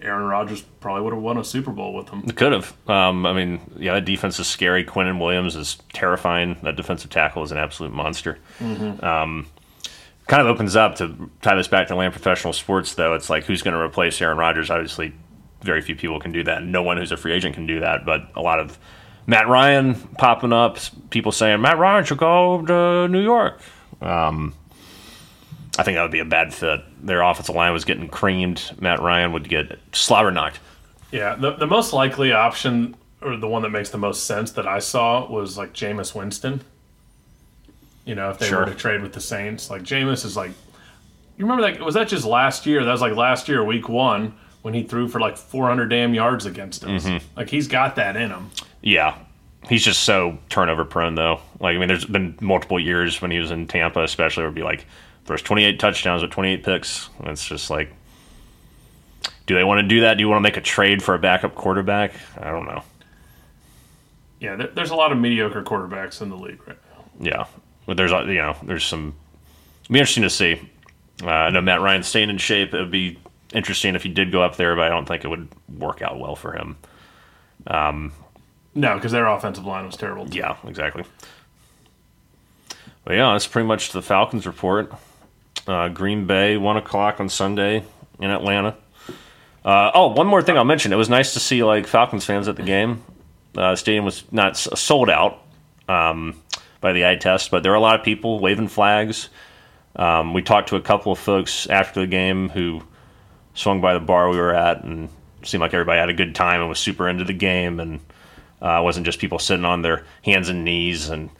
[0.00, 2.22] Aaron Rodgers probably would have won a Super Bowl with them.
[2.22, 2.74] could have.
[2.88, 4.84] Um, I mean, yeah, that defense is scary.
[4.84, 6.56] Quinnen Williams is terrifying.
[6.62, 8.38] That defensive tackle is an absolute monster.
[8.60, 9.46] Um,
[10.26, 13.14] kind of opens up to tie this back to land professional sports, though.
[13.14, 14.70] It's like who's going to replace Aaron Rodgers?
[14.70, 15.14] Obviously,
[15.62, 16.62] very few people can do that.
[16.62, 18.04] No one who's a free agent can do that.
[18.04, 18.78] But a lot of
[19.26, 20.78] Matt Ryan popping up,
[21.10, 23.60] people saying Matt Ryan should go to New York.
[24.00, 24.54] Um,
[25.78, 26.80] I think that would be a bad fit.
[27.04, 28.72] Their offensive line was getting creamed.
[28.80, 30.60] Matt Ryan would get slobber knocked.
[31.12, 34.66] Yeah, the the most likely option or the one that makes the most sense that
[34.66, 36.60] I saw was like Jameis Winston.
[38.04, 38.60] You know, if they Sure.
[38.60, 40.50] were to trade with the Saints, like Jameis is like,
[41.36, 41.80] you remember that?
[41.84, 42.84] Was that just last year?
[42.84, 46.46] That was like last year, week one, when he threw for like 400 damn yards
[46.46, 47.04] against us.
[47.04, 47.24] Mm-hmm.
[47.36, 48.50] Like he's got that in him.
[48.82, 49.16] Yeah.
[49.68, 51.40] He's just so turnover prone, though.
[51.60, 54.54] Like, I mean, there's been multiple years when he was in Tampa, especially, where it'd
[54.54, 54.86] be like,
[55.26, 57.10] throws 28 touchdowns with 28 picks.
[57.24, 57.92] It's just like,
[59.46, 60.14] do they want to do that?
[60.14, 62.12] Do you want to make a trade for a backup quarterback?
[62.38, 62.82] I don't know.
[64.40, 67.04] Yeah, there's a lot of mediocre quarterbacks in the league right now.
[67.20, 67.46] Yeah.
[67.86, 69.14] But there's, uh, you know, there's some,
[69.82, 70.60] it'd be interesting to see.
[71.22, 72.72] Uh, I know Matt Ryan's staying in shape.
[72.72, 73.18] It would be
[73.52, 76.18] interesting if he did go up there, but I don't think it would work out
[76.18, 76.76] well for him.
[78.74, 80.26] No, because their offensive line was terrible.
[80.26, 80.38] too.
[80.38, 81.04] Yeah, exactly.
[83.04, 84.92] But yeah, that's pretty much the Falcons report.
[85.66, 87.82] Uh, Green Bay, one o'clock on Sunday
[88.20, 88.76] in Atlanta.
[89.64, 90.92] Uh, oh, one more thing I'll mention.
[90.92, 93.02] It was nice to see like Falcons fans at the game.
[93.56, 95.42] Uh, stadium was not sold out
[95.88, 96.40] um,
[96.80, 99.28] by the eye test, but there were a lot of people waving flags.
[99.96, 102.82] Um, we talked to a couple of folks after the game who
[103.54, 105.08] swung by the bar we were at, and
[105.42, 108.00] seemed like everybody had a good time and was super into the game, and
[108.60, 111.30] uh, wasn't just people sitting on their hands and knees and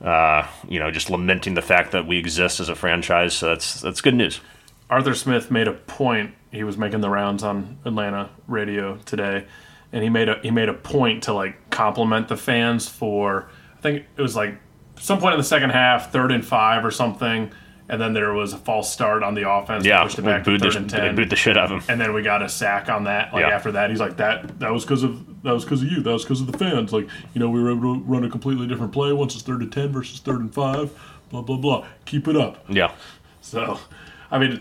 [0.00, 3.34] uh, you know just lamenting the fact that we exist as a franchise.
[3.34, 4.40] So that's that's good news.
[4.90, 6.34] Arthur Smith made a point.
[6.50, 9.46] He was making the rounds on Atlanta radio today,
[9.92, 13.80] and he made a he made a point to like compliment the fans for I
[13.80, 14.58] think it was like
[14.98, 17.52] some point in the second half, third and five or something,
[17.88, 19.84] and then there was a false start on the offense.
[19.84, 21.14] Yeah, pushed it back to third the, and they ten.
[21.16, 21.90] booed the shit out of him.
[21.90, 23.32] and then we got a sack on that.
[23.32, 23.54] Like Yeah.
[23.54, 24.58] after that, he's like that.
[24.60, 26.00] That was because of that was because of you.
[26.02, 26.92] That was because of the fans.
[26.92, 29.62] Like you know, we were able to run a completely different play once it's third
[29.62, 30.90] and ten versus third and five.
[31.30, 31.86] Blah blah blah.
[32.06, 32.64] Keep it up.
[32.68, 32.92] Yeah,
[33.42, 33.78] So,
[34.30, 34.60] I mean,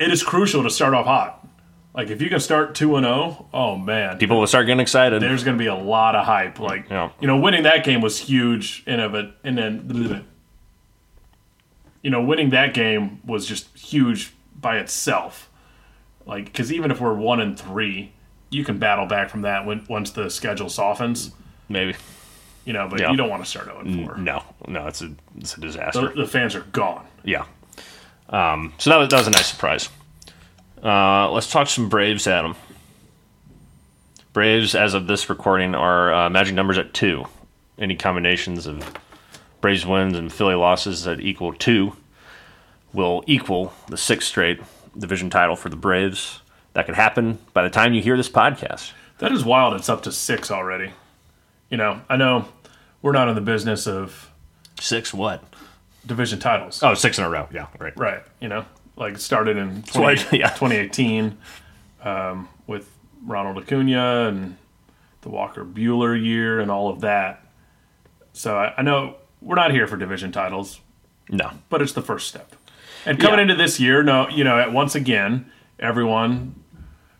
[0.00, 1.46] it is crucial to start off hot.
[1.94, 5.20] Like if you can start two and zero, oh man, people will start getting excited.
[5.20, 6.58] there's going to be a lot of hype.
[6.58, 7.10] Like Yeah.
[7.20, 9.86] you know, winning that game was huge in of it, and then
[12.02, 15.48] you know, winning that game was just huge by itself.
[16.26, 18.12] Like because even if we're one and three,
[18.50, 21.32] you can battle back from that when once the schedule softens.
[21.68, 21.94] Maybe
[22.64, 23.10] You know, but Yeah.
[23.10, 24.16] you don't want to start zero and four.
[24.18, 26.12] no, no, it's a it's a The, disaster.
[26.14, 27.06] the fans are gone.
[27.24, 27.44] Yeah.
[28.28, 29.88] Um, so that was that was a nice surprise.
[30.82, 32.54] Uh, let's talk some Braves, Adam.
[34.32, 37.24] Braves, as of this recording, are uh, magic numbers at two.
[37.78, 38.82] Any combinations of
[39.62, 41.96] Braves wins and Philly losses that equal two
[42.92, 44.60] will equal the sixth straight
[44.98, 46.40] division title for the Braves.
[46.74, 48.92] That could happen by the time you hear this podcast.
[49.18, 49.74] That is wild.
[49.74, 50.90] It's up to six already.
[51.70, 52.48] You know, I know
[53.00, 54.30] we're not in the business of
[54.80, 55.42] Six what?
[56.04, 56.82] division titles.
[56.82, 57.48] Oh, six in a row.
[57.52, 57.96] Yeah, right.
[57.96, 58.22] Right.
[58.40, 58.64] You know,
[58.96, 60.48] like started in 20, yeah.
[60.48, 61.38] 2018
[62.02, 62.90] um, with
[63.24, 64.56] Ronald Acuna and
[65.20, 67.46] the Walker Buehler year and all of that.
[68.32, 70.80] So I, I know we're not here for division titles,
[71.28, 71.50] No.
[71.68, 72.54] but it's the first step.
[73.04, 73.42] And coming Yeah.
[73.42, 75.46] into this year, no, you know, once again,
[75.78, 76.54] everyone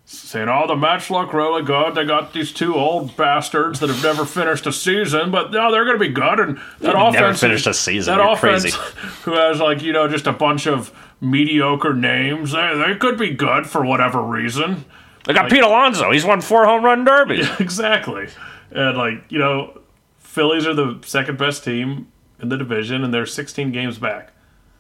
[0.05, 1.95] saying, "Oh, the Mets look really good.
[1.95, 5.85] They got these two old bastards that have never finished a season, but no, they're
[5.85, 8.15] going to be good." And that offense Never finished a season.
[8.17, 8.77] That You're offense, crazy.
[9.25, 13.31] who has like you know just a bunch of mediocre names, they, they could be
[13.31, 14.85] good for whatever reason.
[15.25, 16.11] They got Pete Alonso.
[16.11, 17.49] He's won four home run derbies.
[17.61, 18.27] exactly.
[18.73, 19.81] And like, you know,
[20.19, 22.09] Phillies are the second best team
[22.43, 24.33] in the division and they're 16 games back.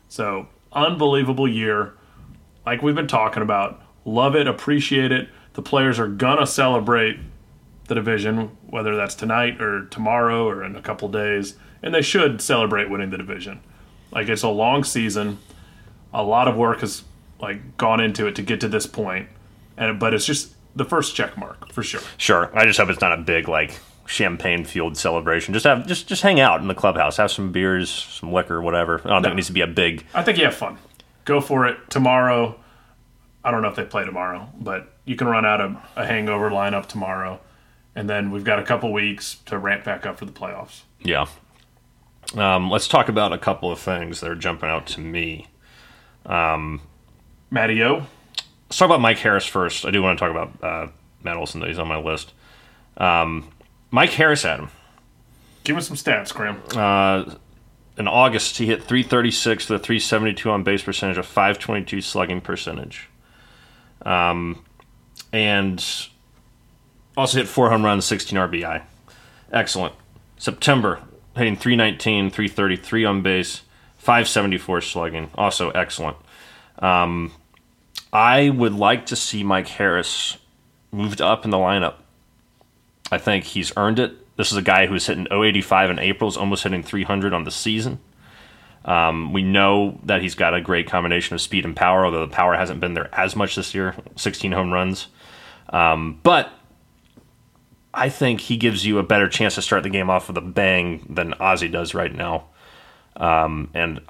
[0.08, 1.94] So, unbelievable year.
[2.66, 3.80] Like we've been talking about.
[4.04, 5.28] Love it, appreciate it.
[5.54, 7.18] The players are gonna celebrate
[7.86, 11.54] the division, whether that's tonight or tomorrow or in a couple days.
[11.82, 13.60] And they should celebrate winning the division.
[14.10, 15.38] Like it's a long season.
[16.12, 17.04] A lot of work has
[17.40, 19.28] like gone into it to get to this point.
[19.76, 22.02] And but it's just the first check mark for sure.
[22.16, 22.50] Sure.
[22.54, 25.54] I just hope it's not a big like champagne fueled celebration.
[25.54, 29.00] Just have just just hang out in the clubhouse, have some beers, some liquor, whatever.
[29.04, 30.04] I don't think it needs to be a big.
[30.14, 30.78] I think you have fun.
[31.24, 32.58] Go for it tomorrow.
[33.44, 36.50] I don't know if they play tomorrow, but you can run out a, a hangover
[36.50, 37.40] lineup tomorrow,
[37.94, 40.82] and then we've got a couple weeks to ramp back up for the playoffs.
[41.00, 41.26] Yeah.
[42.36, 45.48] Um, let's talk about a couple of things that are jumping out to me.
[47.50, 48.06] Matty O,
[48.72, 49.84] Let's talk about Mike Harris first.
[49.84, 50.90] I do want to talk about uh,
[51.22, 51.66] Matt Olson, though.
[51.66, 52.32] He's on my list.
[52.96, 53.50] Um,
[53.92, 54.70] Mike Harris had him.
[55.64, 56.60] give us some stats, Graham.
[56.74, 57.36] Uh,
[57.98, 63.08] in August, he hit 336 with a 372 on base percentage, a 522 slugging percentage.
[64.00, 64.64] Um,
[65.30, 65.84] and
[67.16, 68.82] also hit four home runs, 16 RBI.
[69.52, 69.94] Excellent.
[70.38, 71.00] September,
[71.36, 73.60] hitting 319, 333 on base,
[73.98, 75.30] 574 slugging.
[75.34, 76.16] Also excellent.
[76.78, 77.32] Um,
[78.10, 80.38] I would like to see Mike Harris
[80.90, 81.96] moved up in the lineup.
[83.12, 84.36] I think he's earned it.
[84.38, 87.50] This is a guy who's hitting 085 in April, is almost hitting 300 on the
[87.50, 88.00] season.
[88.86, 92.32] Um, we know that he's got a great combination of speed and power, although the
[92.32, 95.08] power hasn't been there as much this year 16 home runs.
[95.68, 96.54] Um, but
[97.92, 100.40] I think he gives you a better chance to start the game off with a
[100.40, 102.46] bang than Ozzy does right now.
[103.16, 104.00] Um, and,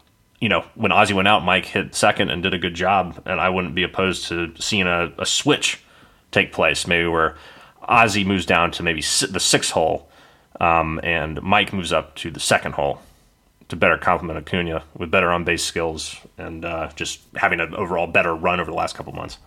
[0.41, 3.41] you know, when Ozzy went out, Mike hit second and did a good job, and
[3.41, 5.83] I wouldn't be opposed to seeing a, a switch
[6.31, 7.37] take place, maybe where
[7.89, 10.09] Ozzy moves down to maybe the sixth hole,
[10.61, 13.01] um, and Mike moves up to the second hole
[13.69, 18.07] to better complement Acuna with better on base skills and uh, just having an overall
[18.07, 19.39] better run over the last couple months.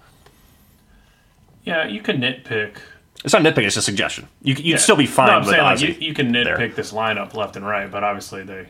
[1.63, 2.78] Yeah, you can nitpick.
[3.24, 4.28] It's not nitpicking; it's a suggestion.
[4.43, 4.78] You, you'd Yeah.
[4.78, 6.67] still be fine No, I'm with saying like you, you can nitpick there.
[6.69, 8.67] this lineup left and right, but obviously they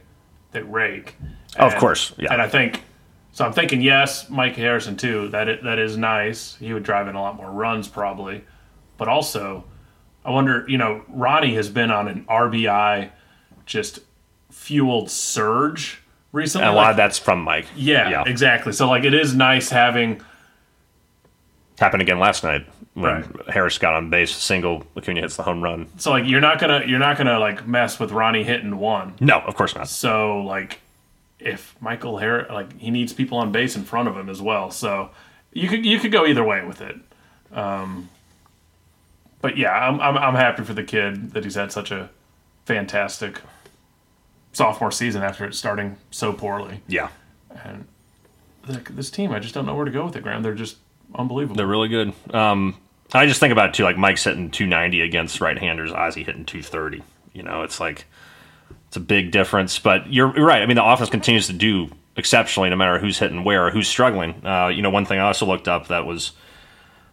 [0.52, 1.16] they rake.
[1.60, 2.32] Oh, Of course, yeah.
[2.32, 2.84] And I think
[3.34, 3.46] so.
[3.46, 5.28] I'm thinking yes, Mike Harrison too.
[5.30, 6.56] That i- that is nice.
[6.58, 8.44] He would drive in a lot more runs probably,
[8.98, 9.64] but also
[10.24, 10.66] I wonder.
[10.68, 13.10] You know, Ronnie has been on an RBI
[13.66, 14.00] just
[14.52, 16.66] fueled surge recently.
[16.68, 17.66] and a lot Like, of that's from Mike.
[17.76, 18.24] yeah, yeah.
[18.26, 18.72] exactly.
[18.74, 20.22] So like it is nice having
[21.78, 23.50] Happened again last night when Right.
[23.50, 24.84] Harris got on base, single.
[24.96, 25.88] Acuna hits the home run.
[25.98, 29.14] so like you're not gonna you're not gonna like mess with Ronnie hitting one.
[29.20, 29.90] No, of course not.
[29.90, 30.80] So like,
[31.38, 34.72] if Michael Harris, like he needs people on base in front of him as well.
[34.72, 35.10] So
[35.52, 36.96] you could you could go either way with it.
[37.52, 38.08] Um,
[39.46, 42.10] but yeah, I'm, I'm I'm happy for the kid that he's had such a
[42.66, 43.42] fantastic
[44.54, 46.82] sophomore season after it starting so poorly.
[46.88, 47.10] Yeah,
[47.64, 47.86] And
[48.66, 50.42] th- this team, I just don't know where to go with it, Graham.
[50.42, 50.78] They're just
[51.14, 51.58] unbelievable.
[51.58, 52.12] they're really good.
[52.34, 52.76] Um,
[53.14, 57.04] I just think about it too, like Mike's hitting 290 against right-handers, Ozzy hitting 230.
[57.34, 58.06] You know, it's like
[58.88, 59.78] it's a big difference.
[59.78, 60.64] But you're, you're right.
[60.64, 63.88] I mean, the offense continues to do exceptionally, no matter who's hitting where or who's
[63.88, 64.44] struggling.
[64.44, 66.32] Uh, you know, one thing I also looked up that was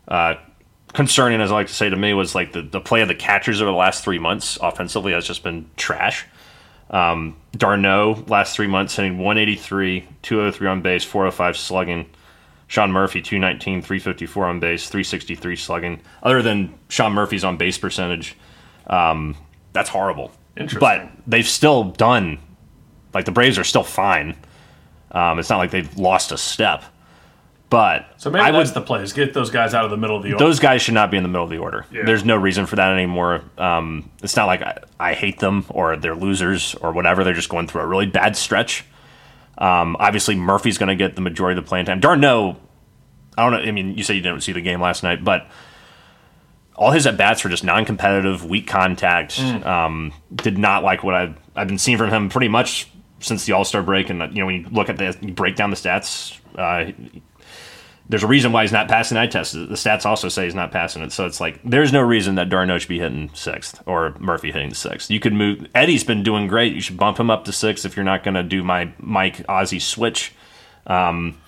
[0.08, 0.36] uh,
[0.92, 3.14] concerning, as I like to say to me, was like the, the play of the
[3.14, 6.26] catchers over the last three months offensively has just been trash.
[6.90, 12.06] Um, d'Arnaud last three months hitting 183, 203 on base, 405 slugging.
[12.66, 16.00] Sean Murphy 219, 354 on base, 363 slugging.
[16.22, 18.36] Other than Sean Murphy's on base percentage,
[18.86, 19.36] um,
[19.72, 20.32] that's horrible.
[20.80, 22.38] But they've still done
[23.14, 24.36] like the Braves are still fine.
[25.10, 26.82] Um, it's not like they've lost a step.
[27.72, 29.14] But so maybe I that's would the place.
[29.14, 30.44] Get those guys out of the middle of the order.
[30.44, 31.86] those guys should not be in the middle of the order.
[31.90, 32.02] Yeah.
[32.04, 33.44] There's no reason for that anymore.
[33.56, 37.24] Um, it's not like I, I hate them or they're losers or whatever.
[37.24, 38.84] They're just going through a really bad stretch.
[39.56, 41.98] Um, obviously, Murphy's going to get the majority of the playing time.
[41.98, 42.58] d'Arnaud,
[43.38, 43.66] I don't know.
[43.66, 45.48] I mean, you said you didn't see the game last night, but
[46.76, 49.40] all his at bats were just non-competitive, weak contact.
[49.40, 52.86] Um, did not like what I've I've been seeing from him pretty much
[53.20, 54.10] since the All Star break.
[54.10, 56.92] And you know, when you look at the you break down the stats, uh,
[58.08, 59.52] there's a reason why he's not passing eye test.
[59.54, 61.12] The stats also say he's not passing it.
[61.12, 64.74] So it's like there's no reason that d'Arnaud should be hitting sixth or Murphy hitting
[64.74, 65.10] sixth.
[65.10, 65.66] You could move.
[65.74, 66.74] Eddie's been doing great.
[66.74, 69.38] You should bump him up to sixth if you're not going to do my Mike
[69.46, 70.32] Ozzy switch.
[70.86, 71.38] Um,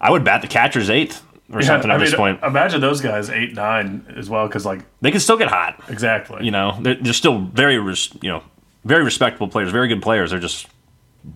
[0.00, 1.22] I would bat the catchers eighth.
[1.52, 2.42] or something I at mean, this point.
[2.44, 5.82] Imagine those guys eight nine as well, because like They can still get hot.
[5.88, 6.44] exactly.
[6.44, 8.42] You know, they're, they're still very, res- you know,
[8.84, 10.30] very respectable players, very good players.
[10.30, 10.68] They're just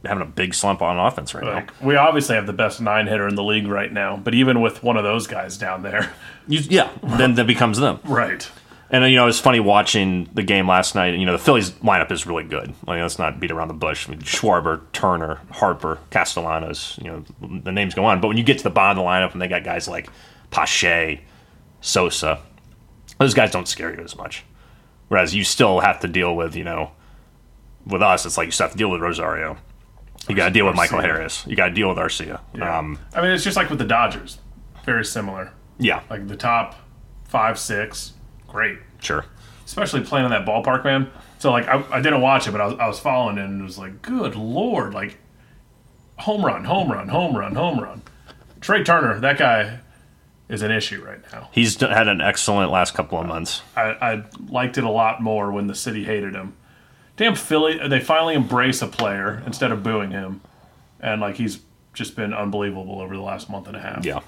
[0.05, 1.67] having a big slump on offense right now.
[1.87, 4.83] We obviously have the best nine hitter in the league right now, but even with
[4.83, 6.13] one of those guys down there,
[6.49, 8.01] You, yeah, then that becomes them.
[8.05, 8.51] right?
[8.91, 11.15] And you know, it's funny watching the game last night.
[11.15, 12.69] You know, the Phillies lineup is really good.
[12.87, 14.07] Like, let's not beat around the bush.
[14.07, 16.99] I mean, Schwarber, Turner, Harper, Castellanos.
[17.03, 17.25] You know,
[17.65, 18.21] the names go on.
[18.21, 20.09] But when you get to the bottom of the lineup, and they got guys like
[20.51, 21.21] Pache,
[21.81, 22.41] Sosa,
[23.19, 24.45] those guys don't scare you as much.
[25.09, 26.93] Whereas you still have to deal with, you know,
[27.87, 29.57] with us, it's like you still have to deal with Rosario.
[30.29, 31.45] You got to deal with Michael Harris.
[31.47, 32.41] You got to deal with Arcia.
[32.55, 32.79] Yeah.
[32.79, 34.39] Um, I mean, it's just like with the Dodgers,
[34.85, 35.53] very similar.
[35.79, 36.77] yeah, Like the top
[37.25, 38.13] five, six,
[38.49, 38.79] great.
[39.01, 39.25] sure.
[39.67, 41.11] Especially playing in that ballpark, man.
[41.39, 43.61] So like, I, I didn't watch it, but I was, I was following it, and
[43.61, 45.17] it was like, good lord, like
[46.19, 48.03] home run, home run, home run, home run.
[48.61, 49.81] Trea Turner, that guy
[50.49, 51.49] is an issue right now.
[51.53, 53.63] He's had an excellent last couple of months.
[53.77, 56.55] I, I liked it a lot more when the city hated him.
[57.17, 60.41] Damn Philly, they finally embrace a player instead of booing him,
[61.01, 61.61] and like he's
[61.93, 64.05] just been unbelievable over the last month and a half.
[64.05, 64.21] Yeah.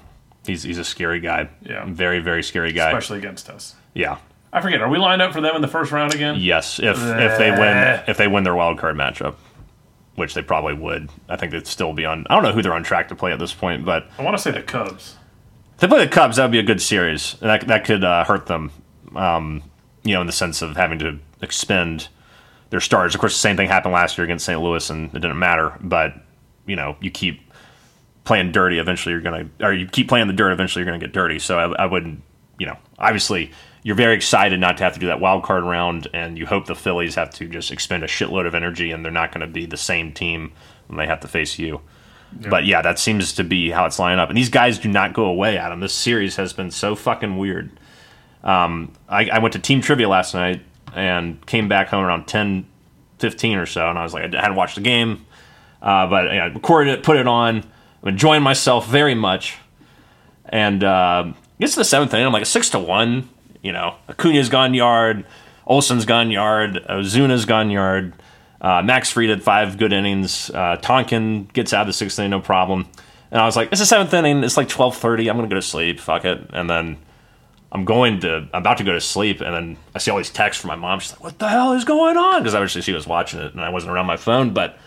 [0.45, 1.49] He's, he's a scary guy.
[1.61, 1.83] Yeah.
[1.85, 2.87] Very, very scary guy.
[2.87, 3.75] especially against us.
[3.93, 4.19] Yeah.
[4.53, 4.81] I forget.
[4.81, 6.37] Are we lined up for them in the first round again?
[6.39, 6.79] Yes.
[6.79, 9.35] If if they win if they win their wild card matchup,
[10.15, 12.25] which they probably would, I think they'd still be on.
[12.29, 14.37] I don't know who they're on track to play at this point, but I want
[14.37, 15.17] to say the Cubs.
[15.75, 17.33] if they play the Cubs, that would be a good series.
[17.41, 18.71] That that could uh, hurt them.
[19.13, 19.63] Um,
[20.03, 22.07] you know, in the sense of having to expend
[22.69, 23.15] their stars.
[23.15, 24.61] Of course, the same thing happened last year against St.
[24.61, 25.77] Louis, and it didn't matter.
[25.81, 26.15] But
[26.65, 27.41] you know, you keep
[28.23, 31.13] playing dirty, eventually you're gonna, or you keep playing the dirt, eventually you're gonna get
[31.13, 31.39] dirty.
[31.39, 32.21] So I, I wouldn't,
[32.59, 33.51] you know, obviously
[33.83, 36.65] you're very excited not to have to do that wild card round, and you hope
[36.65, 39.47] the Phillies have to just expend a shitload of energy, and they're not going to
[39.47, 40.51] be the same team
[40.87, 41.79] when they have to face you.
[42.49, 44.27] But yeah, that seems to be how it's lining up.
[44.27, 45.79] And these guys do not go away, Adam.
[45.79, 47.79] This series has been so fucking weird.
[48.43, 50.61] Um, I, I went to team trivia last night
[50.93, 52.65] and came back home around 10,
[53.19, 55.25] 15 or so, and I was like, I hadn't watched the game,
[55.81, 57.63] uh, but I recorded it, put it on.
[58.03, 59.57] I'm enjoying myself very much.
[60.49, 63.29] And uh, gets to the seventh inning, I'm like, six to one.
[63.61, 65.25] You know, Acuna's gone yard,
[65.65, 68.13] Olson's gone yard, Ozuna's gone yard.
[68.61, 70.49] Uh, Max Fried had five good innings.
[70.49, 72.87] Uh, Tonkin gets out of the sixth inning, no problem.
[73.29, 74.43] And I was like, it's the seventh inning.
[74.43, 75.29] It's like twelve thirty.
[75.29, 75.99] I'm gonna go to sleep.
[75.99, 76.49] Fuck it.
[76.53, 76.97] And then
[77.71, 80.29] I'm going to, I'm about to go to sleep, and then I see all these
[80.29, 80.99] texts from my mom.
[80.99, 83.61] She's like, "What the hell is going on?" Because obviously she was watching it, and
[83.61, 84.51] I wasn't around my phone.
[84.53, 84.77] But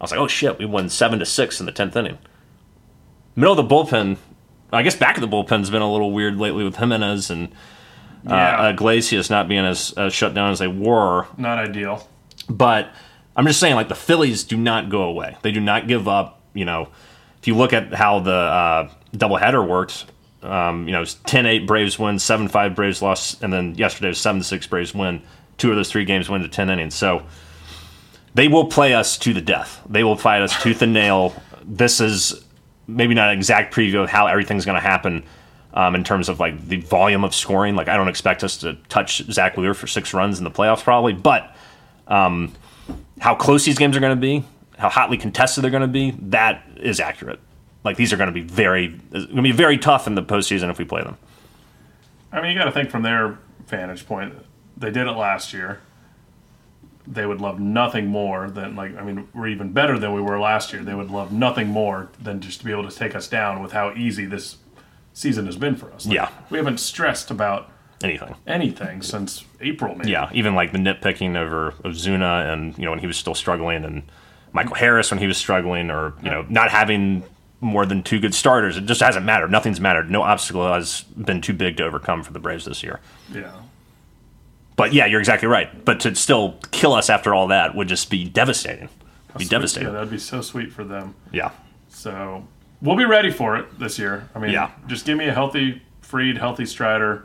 [0.00, 2.18] I was like, "Oh shit, we won seven to six in the tenth inning."
[3.34, 4.16] Middle of the bullpen.
[4.72, 7.48] I guess back of the bullpen's been a little weird lately with Jimenez and
[8.24, 11.26] Yeah, uh, Iglesias not being as uh, shut down as they were.
[11.36, 12.08] not ideal.
[12.48, 12.88] But
[13.36, 15.36] I'm just saying, like the Phillies do not go away.
[15.42, 16.40] They do not give up.
[16.54, 16.88] You know,
[17.40, 20.06] if you look at how the uh, doubleheader worked,
[20.46, 24.68] um, you know, it's 10-8 Braves win, 7-5 Braves lost, and then yesterday was 7-6
[24.68, 25.22] Braves win.
[25.58, 26.94] Two of those three games went to 10 innings.
[26.94, 27.24] So
[28.34, 29.82] they will play us to the death.
[29.88, 31.34] They will fight us tooth and nail.
[31.64, 32.44] This is
[32.86, 35.24] maybe not an exact preview of how everything's going to happen
[35.74, 37.76] um, in terms of like the volume of scoring.
[37.76, 40.82] Like I don't expect us to touch Zack Wheeler for six runs in the playoffs
[40.82, 41.54] probably, but
[42.08, 42.52] um,
[43.20, 44.44] how close these games are going to be,
[44.78, 47.40] how hotly contested they're going to be, that is accurate.
[47.86, 50.70] Like these are going to be very, going to be very tough in the postseason
[50.70, 51.16] if we play them.
[52.32, 54.34] I mean, you got to think from their vantage point.
[54.76, 55.80] They did it last year.
[57.06, 60.40] They would love nothing more than like I mean, we're even better than we were
[60.40, 60.82] last year.
[60.82, 63.70] They would love nothing more than just to be able to take us down with
[63.70, 64.56] how easy this
[65.14, 66.04] season has been for us.
[66.06, 66.28] Like, Yeah.
[66.50, 67.70] we haven't stressed about
[68.02, 68.34] Anything.
[68.48, 70.10] anything since April, maybe.
[70.10, 73.84] Yeah, even like the nitpicking over Ozuna and you know when he was still struggling,
[73.84, 74.02] and
[74.52, 77.22] Michael Harris when he was struggling, or you know not having
[77.60, 78.76] more than two good starters.
[78.76, 79.50] It just hasn't mattered.
[79.50, 80.10] Nothing's mattered.
[80.10, 83.00] No obstacle has been too big to overcome for the Braves this year.
[83.32, 83.52] Yeah.
[84.76, 85.84] But yeah, you're exactly right.
[85.84, 88.88] But to still kill us after all that would just be devastating.
[89.38, 89.92] Be Yeah, devastating.
[89.92, 91.14] that'd be so sweet for them.
[91.32, 91.50] Yeah.
[91.88, 92.46] So
[92.82, 94.28] we'll be ready for it this year.
[94.34, 94.70] I mean, Yeah.
[94.86, 97.24] just give me a healthy Fried, healthy Strider.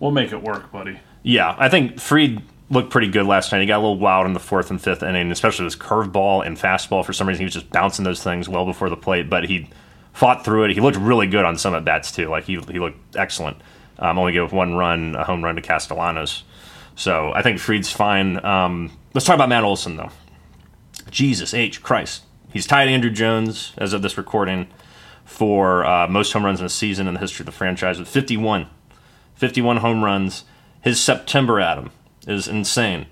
[0.00, 0.98] We'll make it work, buddy.
[1.22, 3.60] Yeah, I think Fried looked pretty good last night.
[3.60, 6.56] He got a little wild in the fourth and fifth inning, especially his curveball and
[6.56, 7.04] fastball.
[7.04, 9.70] For some reason, he was just bouncing those things well before the plate, but he
[10.12, 10.72] fought through it.
[10.72, 12.28] He looked really good on some at bats too.
[12.28, 13.58] Like he he looked excellent.
[13.98, 16.44] Um, only gave one run, a home run to Castellanos.
[16.94, 18.44] So I think Fried's fine.
[18.44, 20.10] Um, let's talk about Matt Olson though.
[21.10, 24.68] Jesus H Christ, he's tied Andruw Jones as of this recording
[25.24, 28.08] for uh, most home runs in a season in the history of the franchise with
[28.08, 28.66] 51.
[29.34, 30.44] 51 home runs.
[30.80, 31.90] His September Adam
[32.28, 33.06] is insane.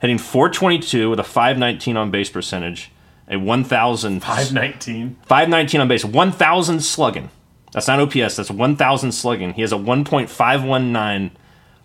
[0.00, 2.90] Hitting 422 with a 519 on base percentage,
[3.28, 5.16] a 1,000 519.
[5.26, 7.30] 519 on base, 1,000 slugging.
[7.72, 8.36] That's not OPS.
[8.36, 9.52] That's 1,000 slugging.
[9.52, 11.30] He has a 1.519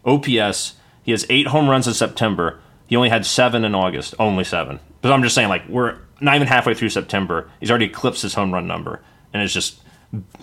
[0.06, 0.76] OPS.
[1.04, 2.60] He has eight home runs in September.
[2.88, 4.16] He only had seven in August.
[4.18, 4.80] Only seven.
[5.02, 7.50] But I'm just saying, like, we're not even halfway through September.
[7.60, 9.02] He's already eclipsed his home run number.
[9.34, 9.80] And it's just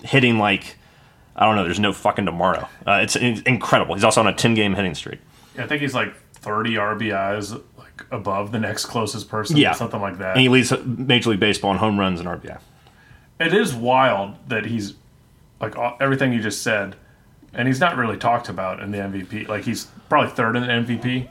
[0.03, 0.77] hitting like,
[1.35, 2.69] I don't know, there's no fucking tomorrow.
[2.87, 3.95] Uh, it's, it's incredible.
[3.95, 5.19] He's also on a 10 game hitting streak.
[5.57, 6.13] I think he's like
[6.43, 9.71] 30 RBIs, like above the next closest person, Yeah.
[9.71, 10.31] something like that.
[10.33, 12.59] And he leads Major League Baseball in home runs and RBI.
[13.39, 14.93] it is wild that he's
[15.59, 16.95] like everything you just said,
[17.53, 19.47] and he's not really talked about in the MVP.
[19.47, 21.27] Like he's probably third in the MVP.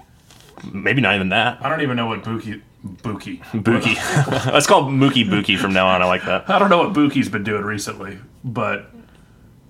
[0.73, 1.65] Maybe not even that.
[1.65, 4.47] I don't even know what Buki Buki Buki.
[4.53, 6.03] Let's call Mookie Buki from now on.
[6.03, 6.49] I like that.
[6.49, 8.91] I don't know what Buki's been doing recently, but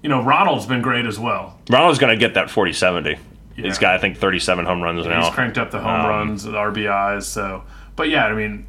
[0.02, 1.58] you know Ronald's been great as well.
[1.70, 3.18] Ronald's going to get that 40 70.
[3.56, 3.64] Yeah.
[3.66, 5.24] He's got, I think, 37 home runs now.
[5.24, 7.24] He's cranked up the home Um, runs, the RBIs.
[7.24, 7.64] So,
[7.96, 8.66] but yeah, I mean,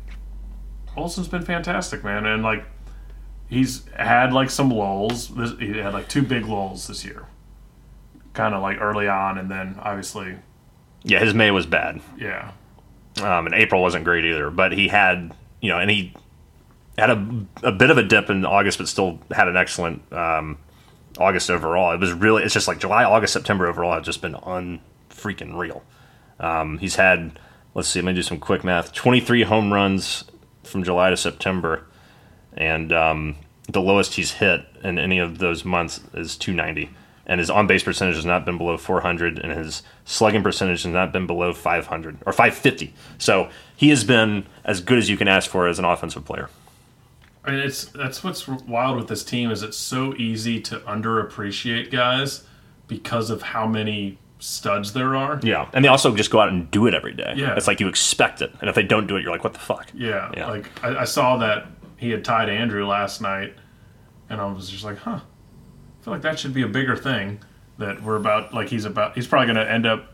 [0.97, 2.65] Olson's been fantastic, man, and like
[3.47, 5.27] he's had like some lulls.
[5.59, 7.25] He had like two big lulls this year,
[8.33, 10.35] kind of like early on, and then obviously,
[11.03, 12.01] Yeah, his May was bad.
[12.17, 12.51] yeah,
[13.21, 14.49] Um, and April wasn't great either.
[14.51, 16.13] But he had, you know, and he
[16.97, 20.57] had a, a bit of a dip in August, but still had an excellent um,
[21.17, 21.91] August overall.
[21.91, 25.83] It was really, it's just like July, August, September overall have just been unfreaking real.
[26.39, 27.39] Um, he's had,
[27.73, 30.25] let's see, let me do some quick math 23 home runs
[30.63, 31.85] from July to September.
[32.55, 33.35] And um,
[33.67, 36.89] the lowest he's hit in any of those months is 290.
[37.25, 40.91] And his on base percentage has not been below 400, and his slugging percentage has
[40.91, 42.93] not been below 500 or 550.
[43.17, 46.49] So he has been as good as you can ask for as an offensive player.
[47.45, 51.91] I mean, it's that's what's wild with this team is it's so easy to underappreciate
[51.91, 52.43] guys
[52.87, 55.39] because of how many studs there are.
[55.43, 57.33] Yeah, and they also just go out and do it every day.
[57.35, 57.55] Yeah.
[57.55, 59.59] it's like you expect it, and if they don't do it, you're like, what the
[59.59, 59.89] fuck?
[59.93, 60.49] Yeah, Yeah.
[60.49, 61.67] like I, I saw that
[61.97, 63.53] he had tied Andruw last night,
[64.29, 65.19] and I was just like, huh.
[65.21, 67.39] I feel like that should be a bigger thing.
[67.77, 70.13] That we're about like he's about he's probably going to end up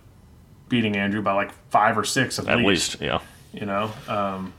[0.70, 3.20] beating Andruw by like five or six at, At least, least, yeah.
[3.54, 4.54] You know, um,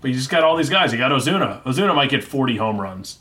[0.00, 0.92] but you just got all these guys.
[0.92, 1.62] You got Ozuna.
[1.62, 3.18] Ozuna might get forty home runs.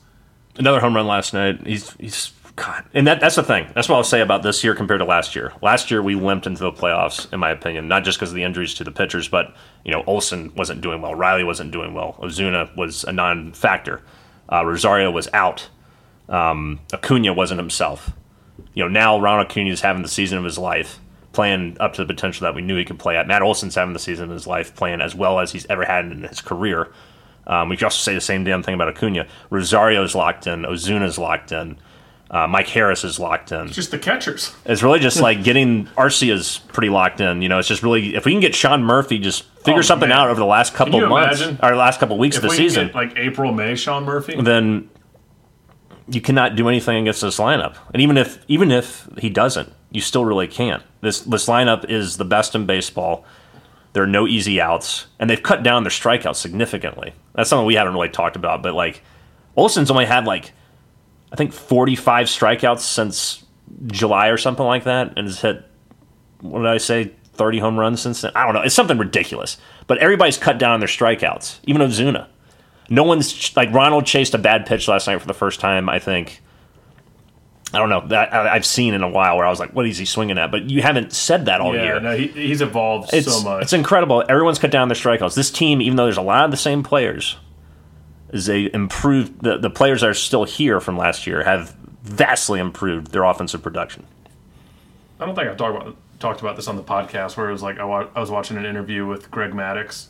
[0.58, 1.66] Another home run last night.
[1.66, 3.68] He's he's God, and that that's the thing.
[3.74, 5.54] That's what I'll say about this year compared to last year.
[5.62, 8.44] Last year we limped into the playoffs, in my opinion, not just because of the
[8.44, 9.56] injuries to the pitchers, but
[9.86, 14.02] you know Olson wasn't doing well, Riley wasn't doing well, Ozuna was a non-factor,
[14.52, 15.70] uh, Rosario was out,
[16.28, 18.12] um, Acuna wasn't himself.
[18.74, 21.00] You know now Ronald Acuna is having the season of his life,
[21.40, 23.26] playing up to the potential that we knew he could play at.
[23.26, 26.04] Matt Olson's having the season of his life, playing as well as he's ever had
[26.12, 26.92] in his career.
[27.48, 29.26] Um, we could also say the same damn thing about Acuna.
[29.50, 30.64] Rosario's locked in.
[30.64, 31.78] Ozuna's locked in.
[32.30, 33.70] Uh, Mike Harris is locked in.
[33.70, 34.54] Just the catchers.
[34.66, 37.42] It's really just like getting Arcia's pretty locked in.
[37.42, 40.10] You know, it's just really if we can get Sean Murphy just figure Oh, something
[40.10, 40.18] man.
[40.20, 41.58] out over the last couple of months imagine?
[41.64, 44.04] or last couple of weeks If of the we season, get, like April, May, Sean
[44.04, 44.40] Murphy.
[44.42, 44.90] then
[46.10, 47.76] you cannot do anything against this lineup.
[47.94, 50.84] And even if even if he doesn't, you still really can't.
[51.02, 53.26] This this lineup is the best in baseball.
[53.94, 57.14] There are no easy outs, and they've cut down their strikeouts significantly.
[57.34, 59.02] That's something we haven't really talked about, but like
[59.56, 60.52] Olson's only had like
[61.32, 63.46] I think 45 strikeouts since
[63.88, 65.66] July or something like that, and has hit
[66.42, 68.32] what did I say 30 home runs since then.
[68.36, 68.62] I don't know.
[68.62, 69.58] It's something ridiculous.
[69.88, 72.28] But everybody's cut down on their strikeouts, even Ozuna.
[72.90, 75.90] No one's like Ronald chased a bad pitch last night for the first time.
[75.90, 76.42] I think.
[77.74, 79.86] I don't know that I- I've seen in a while where I was like, "What
[79.86, 82.00] is he swinging at?" But you haven't said that all yeah, year.
[82.00, 83.62] no, he, he's evolved it's so much.
[83.64, 84.24] it's incredible.
[84.28, 85.36] Everyone's cut down their strikeouts.
[85.36, 87.38] This team, even though there's a lot of the same players,
[88.32, 89.42] is they improved.
[89.44, 93.62] The the players that are still here from last year have vastly improved their offensive
[93.62, 94.04] production.
[95.20, 97.62] I don't think I've talked about talked about this on the podcast where it was
[97.62, 100.08] like I, wa- I was watching an interview with Greg Maddux,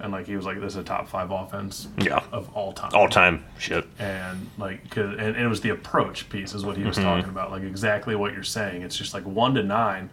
[0.00, 2.90] and like he was like, "This is a top five offense Yeah, of all time."
[2.94, 3.86] all time shit.
[3.98, 7.06] and like 'cause- and, and it was the approach piece is what he was Mm-hmm.
[7.06, 10.10] talking about like exactly what you're saying it's just like one to nine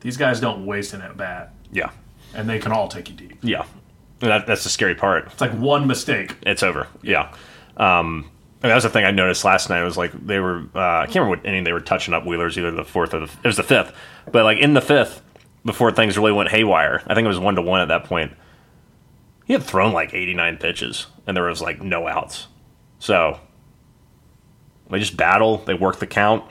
[0.00, 1.90] these guys don't waste an at bat Yeah,
[2.34, 3.64] and they can all take you deep yeah.
[4.20, 5.26] And That, that's the scary part.
[5.26, 6.88] it's like one mistake it's over.
[7.02, 7.32] Yeah.
[7.76, 8.30] Um,
[8.62, 9.80] I mean, that was the thing I noticed last night.
[9.80, 12.26] It was like they were, uh, I can't remember what inning they were touching up
[12.26, 13.92] Wheelers, either the fourth or the, it was the fifth.
[14.32, 15.22] But like in the fifth,
[15.64, 18.32] before things really went haywire, I think it was one to one at that point.
[19.48, 22.46] He had thrown like 89 pitches and there was like no outs.
[22.98, 23.40] So
[24.90, 26.44] they just battle, they work the count.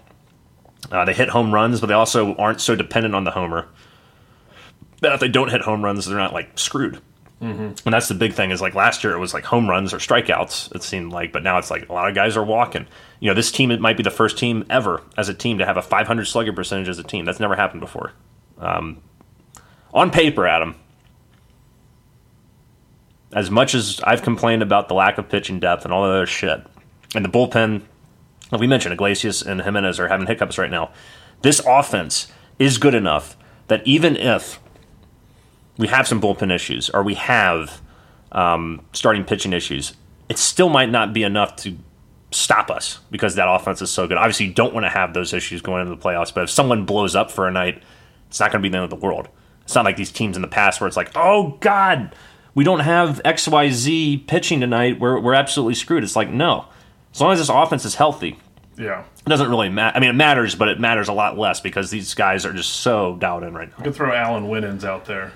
[0.91, 3.67] Uh, they hit home runs, but they also aren't so dependent on the homer.
[5.01, 6.99] That if they don't hit home runs, they're not like screwed.
[7.85, 9.97] And that's the big thing is like last year it was like home runs or
[9.97, 12.87] strikeouts, it seemed like, but now it's like a lot of guys are walking.
[13.19, 15.65] You know, this team, it might be the first team ever as a team to
[15.67, 17.25] have a 500 slugger percentage as a team.
[17.25, 18.13] That's never happened before.
[18.57, 19.03] Um,
[19.93, 20.75] on paper, Adam,
[23.33, 26.25] as much as I've complained about the lack of pitching depth and all that other
[26.25, 26.65] shit,
[27.15, 27.83] and the bullpen
[28.57, 30.91] we mentioned Iglesias and Jimenez are having hiccups right now.
[31.41, 33.35] This offense is good enough
[33.67, 34.59] that even if
[35.77, 37.81] we have some bullpen issues or we have
[38.31, 39.93] um, starting pitching issues,
[40.29, 41.77] it still might not be enough to
[42.31, 44.17] stop us because that offense is so good.
[44.17, 46.85] Obviously, you don't want to have those issues going into the playoffs, but if someone
[46.85, 47.81] blows up for a night,
[48.27, 49.29] it's not going to be the end of the world.
[49.63, 52.15] It's not like these teams in the past where it's like, oh, God,
[52.57, 54.99] we don't have XYZ pitching tonight.
[54.99, 56.03] We're, we're absolutely screwed.
[56.03, 56.65] It's like, no.
[57.13, 58.39] As long as this offense is healthy,
[58.77, 59.01] Yeah.
[59.25, 59.95] it doesn't really matter.
[59.95, 62.71] I mean, it matters, but it matters a lot less because these guys are just
[62.77, 63.75] so dialed in right now.
[63.77, 65.33] You could throw Allan Winans out there.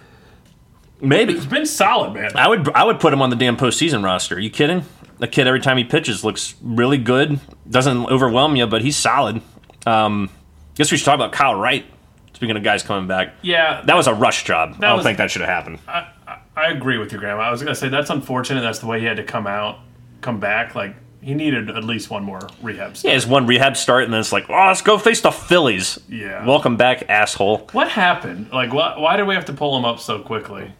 [1.00, 1.34] Maybe.
[1.34, 2.32] he's been solid, man.
[2.36, 4.36] I would I would put him on the damn postseason roster.
[4.36, 4.84] Are you kidding?
[5.20, 7.40] The kid every time he pitches looks really good.
[7.70, 9.42] Doesn't overwhelm you, but he's solid.
[9.86, 10.30] Um,
[10.76, 11.86] guess we should talk about Kyle Wright.
[12.34, 14.76] Speaking of guys coming back, Yeah, that was a rush job.
[14.78, 15.78] I don't was- think that should have happened.
[15.88, 16.08] I
[16.56, 17.44] agree with you, Grandma.
[17.44, 18.62] I was gonna say that's unfortunate.
[18.62, 19.80] That's the way he had to come out,
[20.22, 20.76] come back.
[20.76, 22.98] Like he needed at least one more rehab.
[22.98, 23.12] Start.
[23.12, 26.00] Yeah, it's one rehab start, and then it's like, oh, let's go face the Phillies.
[26.10, 26.46] Yeah.
[26.46, 27.70] Welcome back, asshole.
[27.74, 28.52] What happened?
[28.52, 30.72] Like, why, why did we have to pull him up so quickly?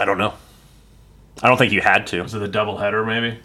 [0.00, 0.34] I don't know.
[1.42, 2.22] I don't think you had to.
[2.22, 3.38] Was it the doubleheader, maybe?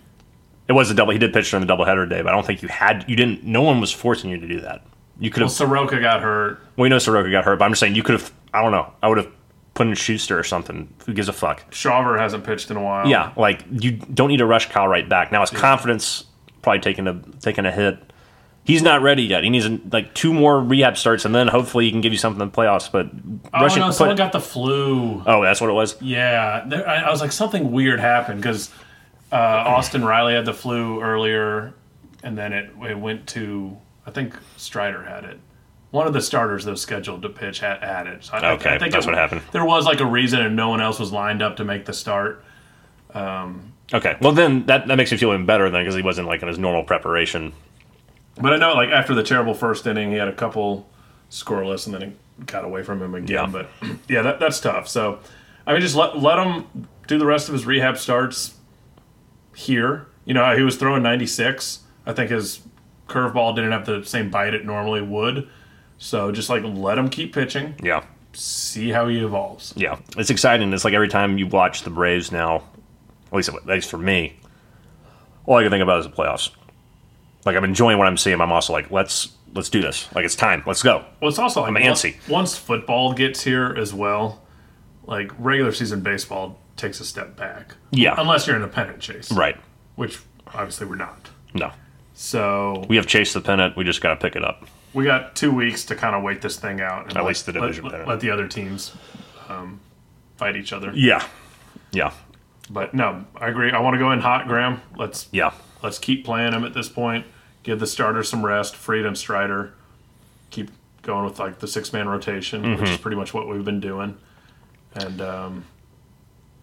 [0.68, 1.14] It was a double.
[1.14, 3.06] He did pitch during the doubleheader day, but I don't think you had.
[3.08, 3.44] You didn't.
[3.44, 4.84] No one was forcing you to do that.
[5.20, 5.56] You could Well, have.
[5.56, 6.60] Soroka got hurt.
[6.76, 8.32] Well, we know Soroka got hurt, but I'm just saying you could have.
[8.54, 8.92] I don't know.
[9.04, 9.32] I would have
[9.80, 10.94] put in Shuster or something.
[11.06, 11.72] Who gives a fuck?
[11.72, 13.08] Shawver hasn't pitched in a while.
[13.08, 15.40] Yeah, like you don't need to rush Kyle right back now.
[15.40, 16.26] His confidence
[16.62, 17.98] probably taking a taking a hit.
[18.66, 19.46] He's not ready yet.
[19.46, 22.42] He needs like two more rehab starts, and then hopefully he can give you something
[22.42, 22.92] in the playoffs.
[22.92, 23.10] But
[23.54, 25.24] Oh rushing, no, put- got the flu.
[25.26, 26.00] oh, that's what it was.
[26.02, 28.70] Yeah, there, I, I was like, something weird happened because
[29.32, 31.74] uh, Austin Riley had the flu earlier,
[32.22, 35.40] and then it, it went to I think Strider had it.
[35.92, 38.24] One of the starters that was scheduled to pitch had, had it.
[38.24, 39.42] So I, Okay, I think that's it- what happened.
[39.52, 41.94] There was like a reason, and no one else was lined up to make the
[41.94, 42.44] start.
[43.14, 46.28] Um, okay, well then that, that makes me feel even better then because he wasn't
[46.28, 47.54] like in his normal preparation.
[48.40, 50.88] But I know, like after the terrible first inning, he had a couple
[51.32, 53.28] scoreless, and then it got away from him again.
[53.28, 53.46] Yeah.
[53.48, 53.70] But
[54.08, 54.88] yeah, that, that's tough.
[54.88, 55.20] So
[55.66, 58.54] I mean, just let let him do the rest of his rehab starts
[59.56, 60.06] here.
[60.26, 61.80] You know, he was throwing 96.
[62.06, 62.62] I think his
[63.08, 65.50] curveball didn't have the same bite it normally would.
[66.00, 69.74] So just like let him keep pitching, Yeah, see how he evolves.
[69.76, 70.72] yeah, it's exciting.
[70.74, 72.64] It's like every time you watch the Braves now,
[73.28, 74.38] at least at least for me,
[75.46, 76.50] all I can think about is the playoffs.
[77.46, 78.40] Like I'm enjoying what I'm seeing.
[78.42, 80.08] I'm also like, let's let's do this.
[80.16, 80.64] Like it's time.
[80.66, 81.04] Let's go.
[81.20, 82.30] Well, it's also like I'm once- antsy.
[82.30, 84.42] once football gets here as well,
[85.06, 87.76] like regular season baseball takes a step back.
[87.92, 88.16] Yeah.
[88.18, 89.58] unless you're in a pennant chase, Right.
[89.96, 90.20] which
[90.54, 91.30] obviously we're not.
[91.54, 91.72] No,
[92.14, 93.76] So we have chased the pennant.
[93.76, 94.66] We just got to pick it up.
[94.94, 97.08] We got two weeks to kind of wait this thing out.
[97.08, 98.96] And At let- least the division Let, let the other teams
[99.48, 99.80] um,
[100.38, 100.92] fight each other.
[100.94, 101.26] Yeah,
[101.92, 102.12] yeah,
[102.70, 103.72] But no, I agree.
[103.72, 104.82] I want to go in hot, Graham.
[104.96, 105.52] Let's yeah.
[105.84, 107.26] let's keep playing them at this point.
[107.64, 108.76] Give the starters some rest.
[108.76, 109.74] Freedom Strider.
[110.52, 110.72] Keep
[111.02, 112.94] going with like the six man rotation, which Mm-hmm.
[112.94, 114.18] is pretty much what we've been doing.
[114.96, 115.66] And um,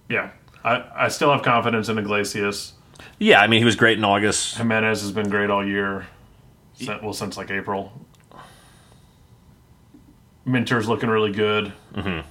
[0.09, 0.31] yeah,
[0.65, 2.73] I, I still have confidence in Iglesias.
[3.19, 4.57] Yeah, I mean, he was great in August.
[4.57, 6.07] Jimenez has been great all year.
[7.03, 7.93] Well, since like April.
[10.47, 11.73] Minter's looking really good.
[11.95, 12.27] Mm-hmm.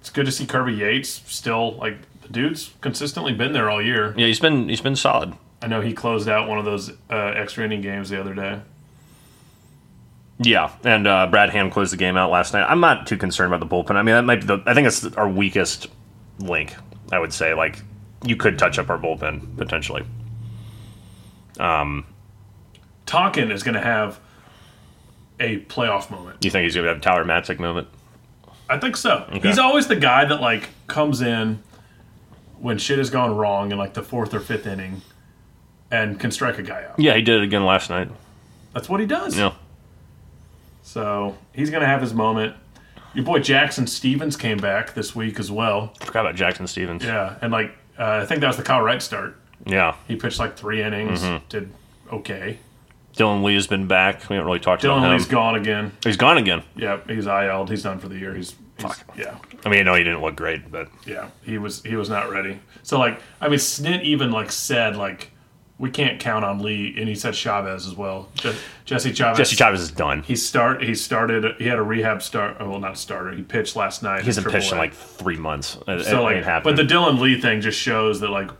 [0.00, 4.14] It's good to see Kirby Yates still like the dude's consistently been there all year.
[4.16, 5.34] Yeah, he's been he's been solid.
[5.62, 8.60] I know he closed out one of those uh, extra inning games the other day.
[10.38, 12.64] Yeah, and uh, Brad Hand closed the game out last night.
[12.64, 13.96] I'm not too concerned about the bullpen.
[13.96, 14.62] I mean, that might be the.
[14.66, 15.88] I think it's our weakest
[16.38, 16.74] link.
[17.12, 17.82] I would say, like,
[18.24, 20.04] you could touch up our bullpen potentially.
[23.04, 24.20] Tonkin is going to have
[25.40, 26.38] a playoff moment.
[26.40, 27.88] Do you think he's gonna have a Tyler Matzek moment?
[28.68, 29.28] I think so.
[29.42, 31.60] He's always the guy that like comes in
[32.60, 35.02] when shit has gone wrong in like the fourth or fifth inning
[35.90, 36.98] and can strike a guy out.
[37.00, 38.08] Yeah, he did it again last night.
[38.74, 39.36] That's what he does.
[39.36, 39.54] Yeah,
[40.82, 42.54] So he's going to have his moment.
[43.14, 45.92] Your boy Jackson Stephens came back this week as well.
[46.00, 47.02] I forgot about Jackson Stephens.
[47.04, 49.36] Yeah, and like uh, I think that was the Kyle Wright start.
[49.66, 51.44] Yeah, He pitched like three innings, Mm-hmm.
[51.48, 51.72] did
[52.12, 52.58] okay.
[53.20, 54.28] Dylan Lee has been back.
[54.30, 55.12] We haven't really talked about Dylan him.
[55.12, 55.92] Lee's gone again.
[56.02, 56.62] He's gone again.
[56.76, 57.68] Yeah, he's IL'd.
[57.68, 58.34] He's done for the year.
[58.34, 61.28] He's, he's yeah, I mean, I know he didn't look great, but yeah.
[61.42, 62.60] He was he was not ready.
[62.82, 65.32] So like I mean, Snit even like said like
[65.78, 68.28] we can't count on Lee, and he said Chavez as well.
[68.34, 68.54] Je-
[68.84, 69.38] Jesse Chavez.
[69.38, 70.22] Jesse Chavez is done.
[70.22, 70.82] He start.
[70.82, 71.56] He started.
[71.58, 72.56] He had a rehab start.
[72.60, 73.32] oh, Well, not starter.
[73.32, 74.20] He pitched last night.
[74.20, 75.78] He hasn't pitched in like three months.
[75.88, 78.50] It, So it like, but the Dylan Lee thing just shows that like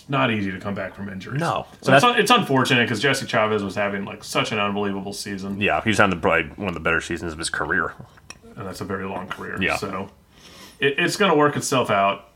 [0.00, 1.40] it's not easy to come back from injuries.
[1.40, 1.66] No.
[1.82, 5.60] so it's, un- it's unfortunate because Jesse Chavez was having like such an unbelievable season,
[5.60, 7.94] yeah, he's having the, probably one of the better seasons of his career.
[8.56, 9.60] and that's a very long career.
[9.60, 9.76] Yeah.
[9.76, 10.08] So
[10.80, 12.28] it, it's going to work itself out.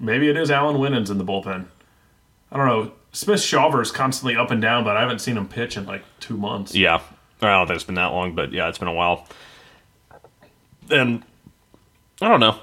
[0.00, 1.66] Maybe it is Allan Winans in the bullpen.
[2.50, 2.92] I don't know.
[3.12, 6.02] Smith Shawver is constantly up and down, but I haven't seen him pitch in like
[6.20, 6.74] two months.
[6.74, 7.00] Yeah.
[7.40, 9.26] I don't think it's been that long, but yeah, it's been a while.
[10.90, 11.22] And
[12.20, 12.58] I don't know.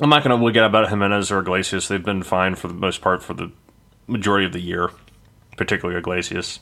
[0.00, 1.88] I'm not going to look at about Jimenez or Iglesias.
[1.88, 3.52] They've been fine for the most part for the
[4.06, 4.90] majority of the year,
[5.56, 6.60] particularly Iglesias.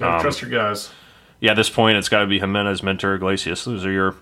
[0.00, 0.90] Um, trust your guys.
[1.40, 3.64] Yeah, at this point, it's got to be Jimenez, Minter, Iglesias.
[3.64, 4.14] Those are your.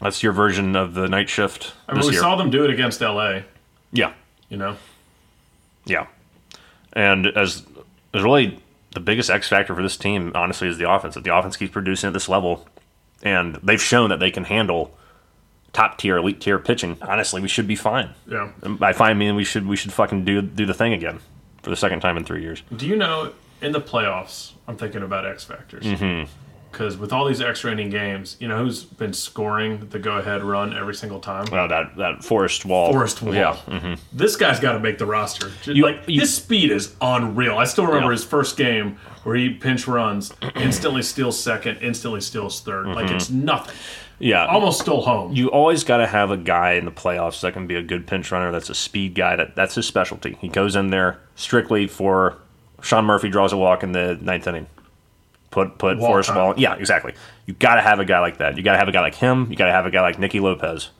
[0.00, 2.20] That's your version of the night shift I mean, we year.
[2.20, 3.40] saw them do it against LA.
[3.92, 4.12] yeah,
[4.48, 4.76] You know,
[5.86, 6.06] yeah.
[6.92, 7.66] And as
[8.14, 8.60] as really
[8.94, 11.16] the biggest X factor for this team, honestly, is the offense.
[11.16, 12.68] If the offense keeps producing at this level,
[13.24, 14.96] and they've shown that they can handle
[15.78, 18.10] top tier, elite tier pitching, honestly, we should be fine.
[18.26, 18.50] yeah.
[18.62, 21.20] And by fine, meaning we should we should fucking do do the thing again
[21.62, 22.62] for the second time in three years.
[22.76, 24.52] Do you know in the playoffs?
[24.66, 26.30] I'm thinking about X factors Mm-hmm.
[26.70, 30.76] because with all these extra inning games, you know who's been scoring the go-ahead run
[30.76, 31.46] every single time?
[31.52, 32.92] Oh, that that Forrest Wall.
[32.92, 33.34] Forrest Wall.
[33.34, 33.56] Yeah.
[33.66, 33.94] mm-hmm.
[34.12, 35.50] This guy's got to make the roster.
[35.64, 37.56] You- like you- his speed is unreal.
[37.56, 38.18] I still remember Yeah.
[38.18, 43.30] his first game where he pinch runs, instantly steals second, instantly steals 3rd Like it's
[43.30, 43.74] nothing.
[44.18, 44.46] Yeah.
[44.46, 45.32] Almost stole home.
[45.32, 48.06] you always got to have a guy in the playoffs that can be a good
[48.06, 48.50] pinch runner.
[48.50, 49.36] That's a speed guy.
[49.36, 50.36] That that's his specialty.
[50.40, 52.36] He goes in there strictly for
[52.82, 54.66] Sean Murphy draws a walk in the ninth inning.
[55.50, 56.34] Put put Walk Forrest.
[56.34, 56.54] Wall.
[56.56, 57.14] Yeah, exactly.
[57.46, 58.56] You got to have a guy like that.
[58.56, 59.48] You got to have a guy like him.
[59.50, 60.90] You got to have a guy like Nicky Lopez.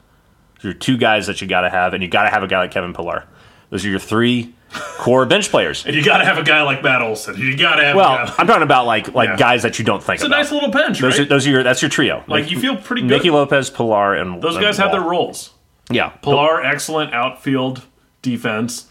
[0.61, 2.59] You're two guys that you got to have, and you got to have a guy
[2.59, 3.25] like Kevin Pillar.
[3.69, 4.53] Those are your three
[4.97, 5.85] core bench players.
[5.85, 7.37] and you got to have a guy like Matt Olson.
[7.37, 7.95] You got to have.
[7.95, 8.33] Well, guy.
[8.37, 9.37] I'm talking about like like Yeah.
[9.37, 10.37] guys that you don't think it's a about.
[10.37, 11.25] nice little bench, those, right?
[11.25, 12.23] are, those are your that's your trio.
[12.27, 13.09] like you feel pretty good.
[13.09, 14.99] Nicky Lopez, Pillar, and Those and guys have Wall.
[15.01, 15.53] their roles.
[15.89, 16.09] yeah.
[16.09, 17.83] Pillar, excellent outfield
[18.21, 18.87] defense,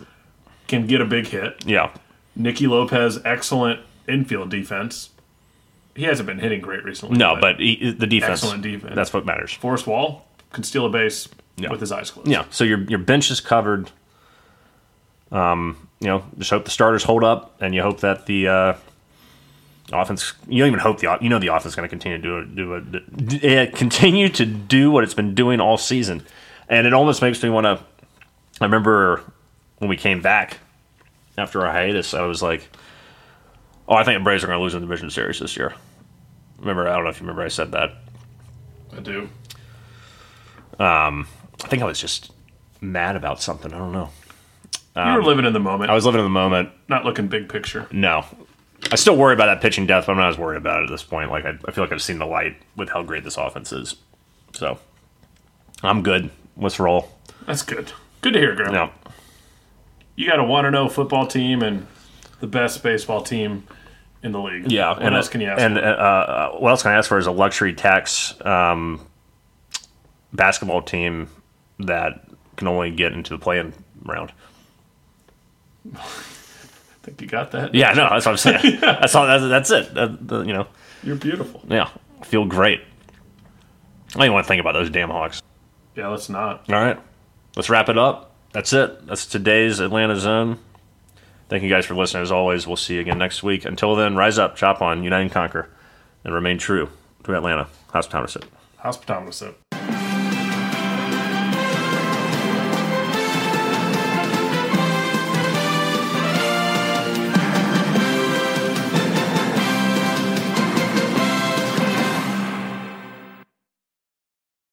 [0.66, 1.64] can get a big hit.
[1.66, 1.90] Yeah.
[2.36, 5.10] Nicky Lopez, excellent infield defense.
[5.94, 7.18] He hasn't been hitting great recently.
[7.18, 8.42] No, but he, the defense.
[8.44, 8.94] Excellent defense.
[8.94, 9.52] That's what matters.
[9.52, 11.28] Forrest Wall can steal a base
[11.70, 12.28] with his eyes closed.
[12.28, 12.44] Yeah.
[12.50, 13.90] So your your bench is covered.
[15.30, 18.74] Um, you know, just hope the starters hold up, and you hope that the uh,
[19.92, 20.32] offense.
[20.48, 22.38] You don't even hope the you know the offense is going to continue to do
[22.38, 26.24] it, do it, eh, continue to do what it's been doing all season,
[26.68, 27.84] and it almost makes me want to.
[28.60, 29.22] I remember
[29.78, 30.58] when we came back
[31.36, 32.68] after our hiatus, I was like,
[33.86, 35.74] "Oh, I think the Braves are going to lose in the division series this year."
[36.58, 37.92] Remember, I don't know if you remember I said that.
[38.96, 39.28] I do.
[41.60, 42.32] I think I was just
[42.80, 43.72] mad about something.
[43.72, 44.10] I don't know.
[45.06, 46.70] You were living in the moment, Um, I was living in the moment.
[46.88, 47.86] not looking big picture.
[47.92, 48.24] No.
[48.90, 50.90] I still worry about that pitching depth, but I'm not as worried about it at
[50.90, 51.30] this point.
[51.30, 53.96] Like I, I feel like I've seen the light with how great this offense is.
[54.54, 54.78] So
[55.82, 56.30] I'm good.
[56.56, 57.10] Let's roll.
[57.46, 57.92] That's good.
[58.20, 58.72] Good to hear, Graham.
[58.72, 58.90] No.
[60.16, 61.86] You got a want to know football team and
[62.40, 63.64] the best baseball team
[64.22, 64.70] in the league.
[64.72, 64.90] Yeah.
[64.90, 65.60] What and else can you ask?
[65.60, 65.84] And for?
[65.84, 69.00] uh, uh, what else can I ask for is a luxury tax um,
[70.32, 71.28] basketball team
[71.80, 72.24] that
[72.56, 73.72] can only get into the play-in
[74.04, 74.32] round.
[75.94, 75.98] I
[77.02, 77.74] think you got that.
[77.74, 78.78] Yeah, no, that's what I'm saying.
[78.80, 79.26] that's all.
[79.26, 79.94] That's, that's it.
[79.94, 80.66] That- the- you know,
[81.02, 81.62] You're beautiful.
[81.68, 81.90] yeah,
[82.24, 82.80] feel great.
[82.80, 85.42] I don't even want to think about those damn Hawks.
[85.94, 86.70] Yeah, let's not.
[86.72, 86.98] All right.
[87.56, 88.34] Let's wrap it up.
[88.52, 89.06] That's it.
[89.06, 90.58] That's today's Atlanta's Own.
[91.48, 92.22] Thank you guys for listening.
[92.22, 93.64] As always, we'll see you again next week.
[93.64, 95.68] Until then, rise up, chop on, unite and conquer,
[96.24, 96.88] and remain true
[97.24, 97.68] to Atlanta.
[97.92, 98.40] Hospitality.
[98.78, 99.54] Hospitality.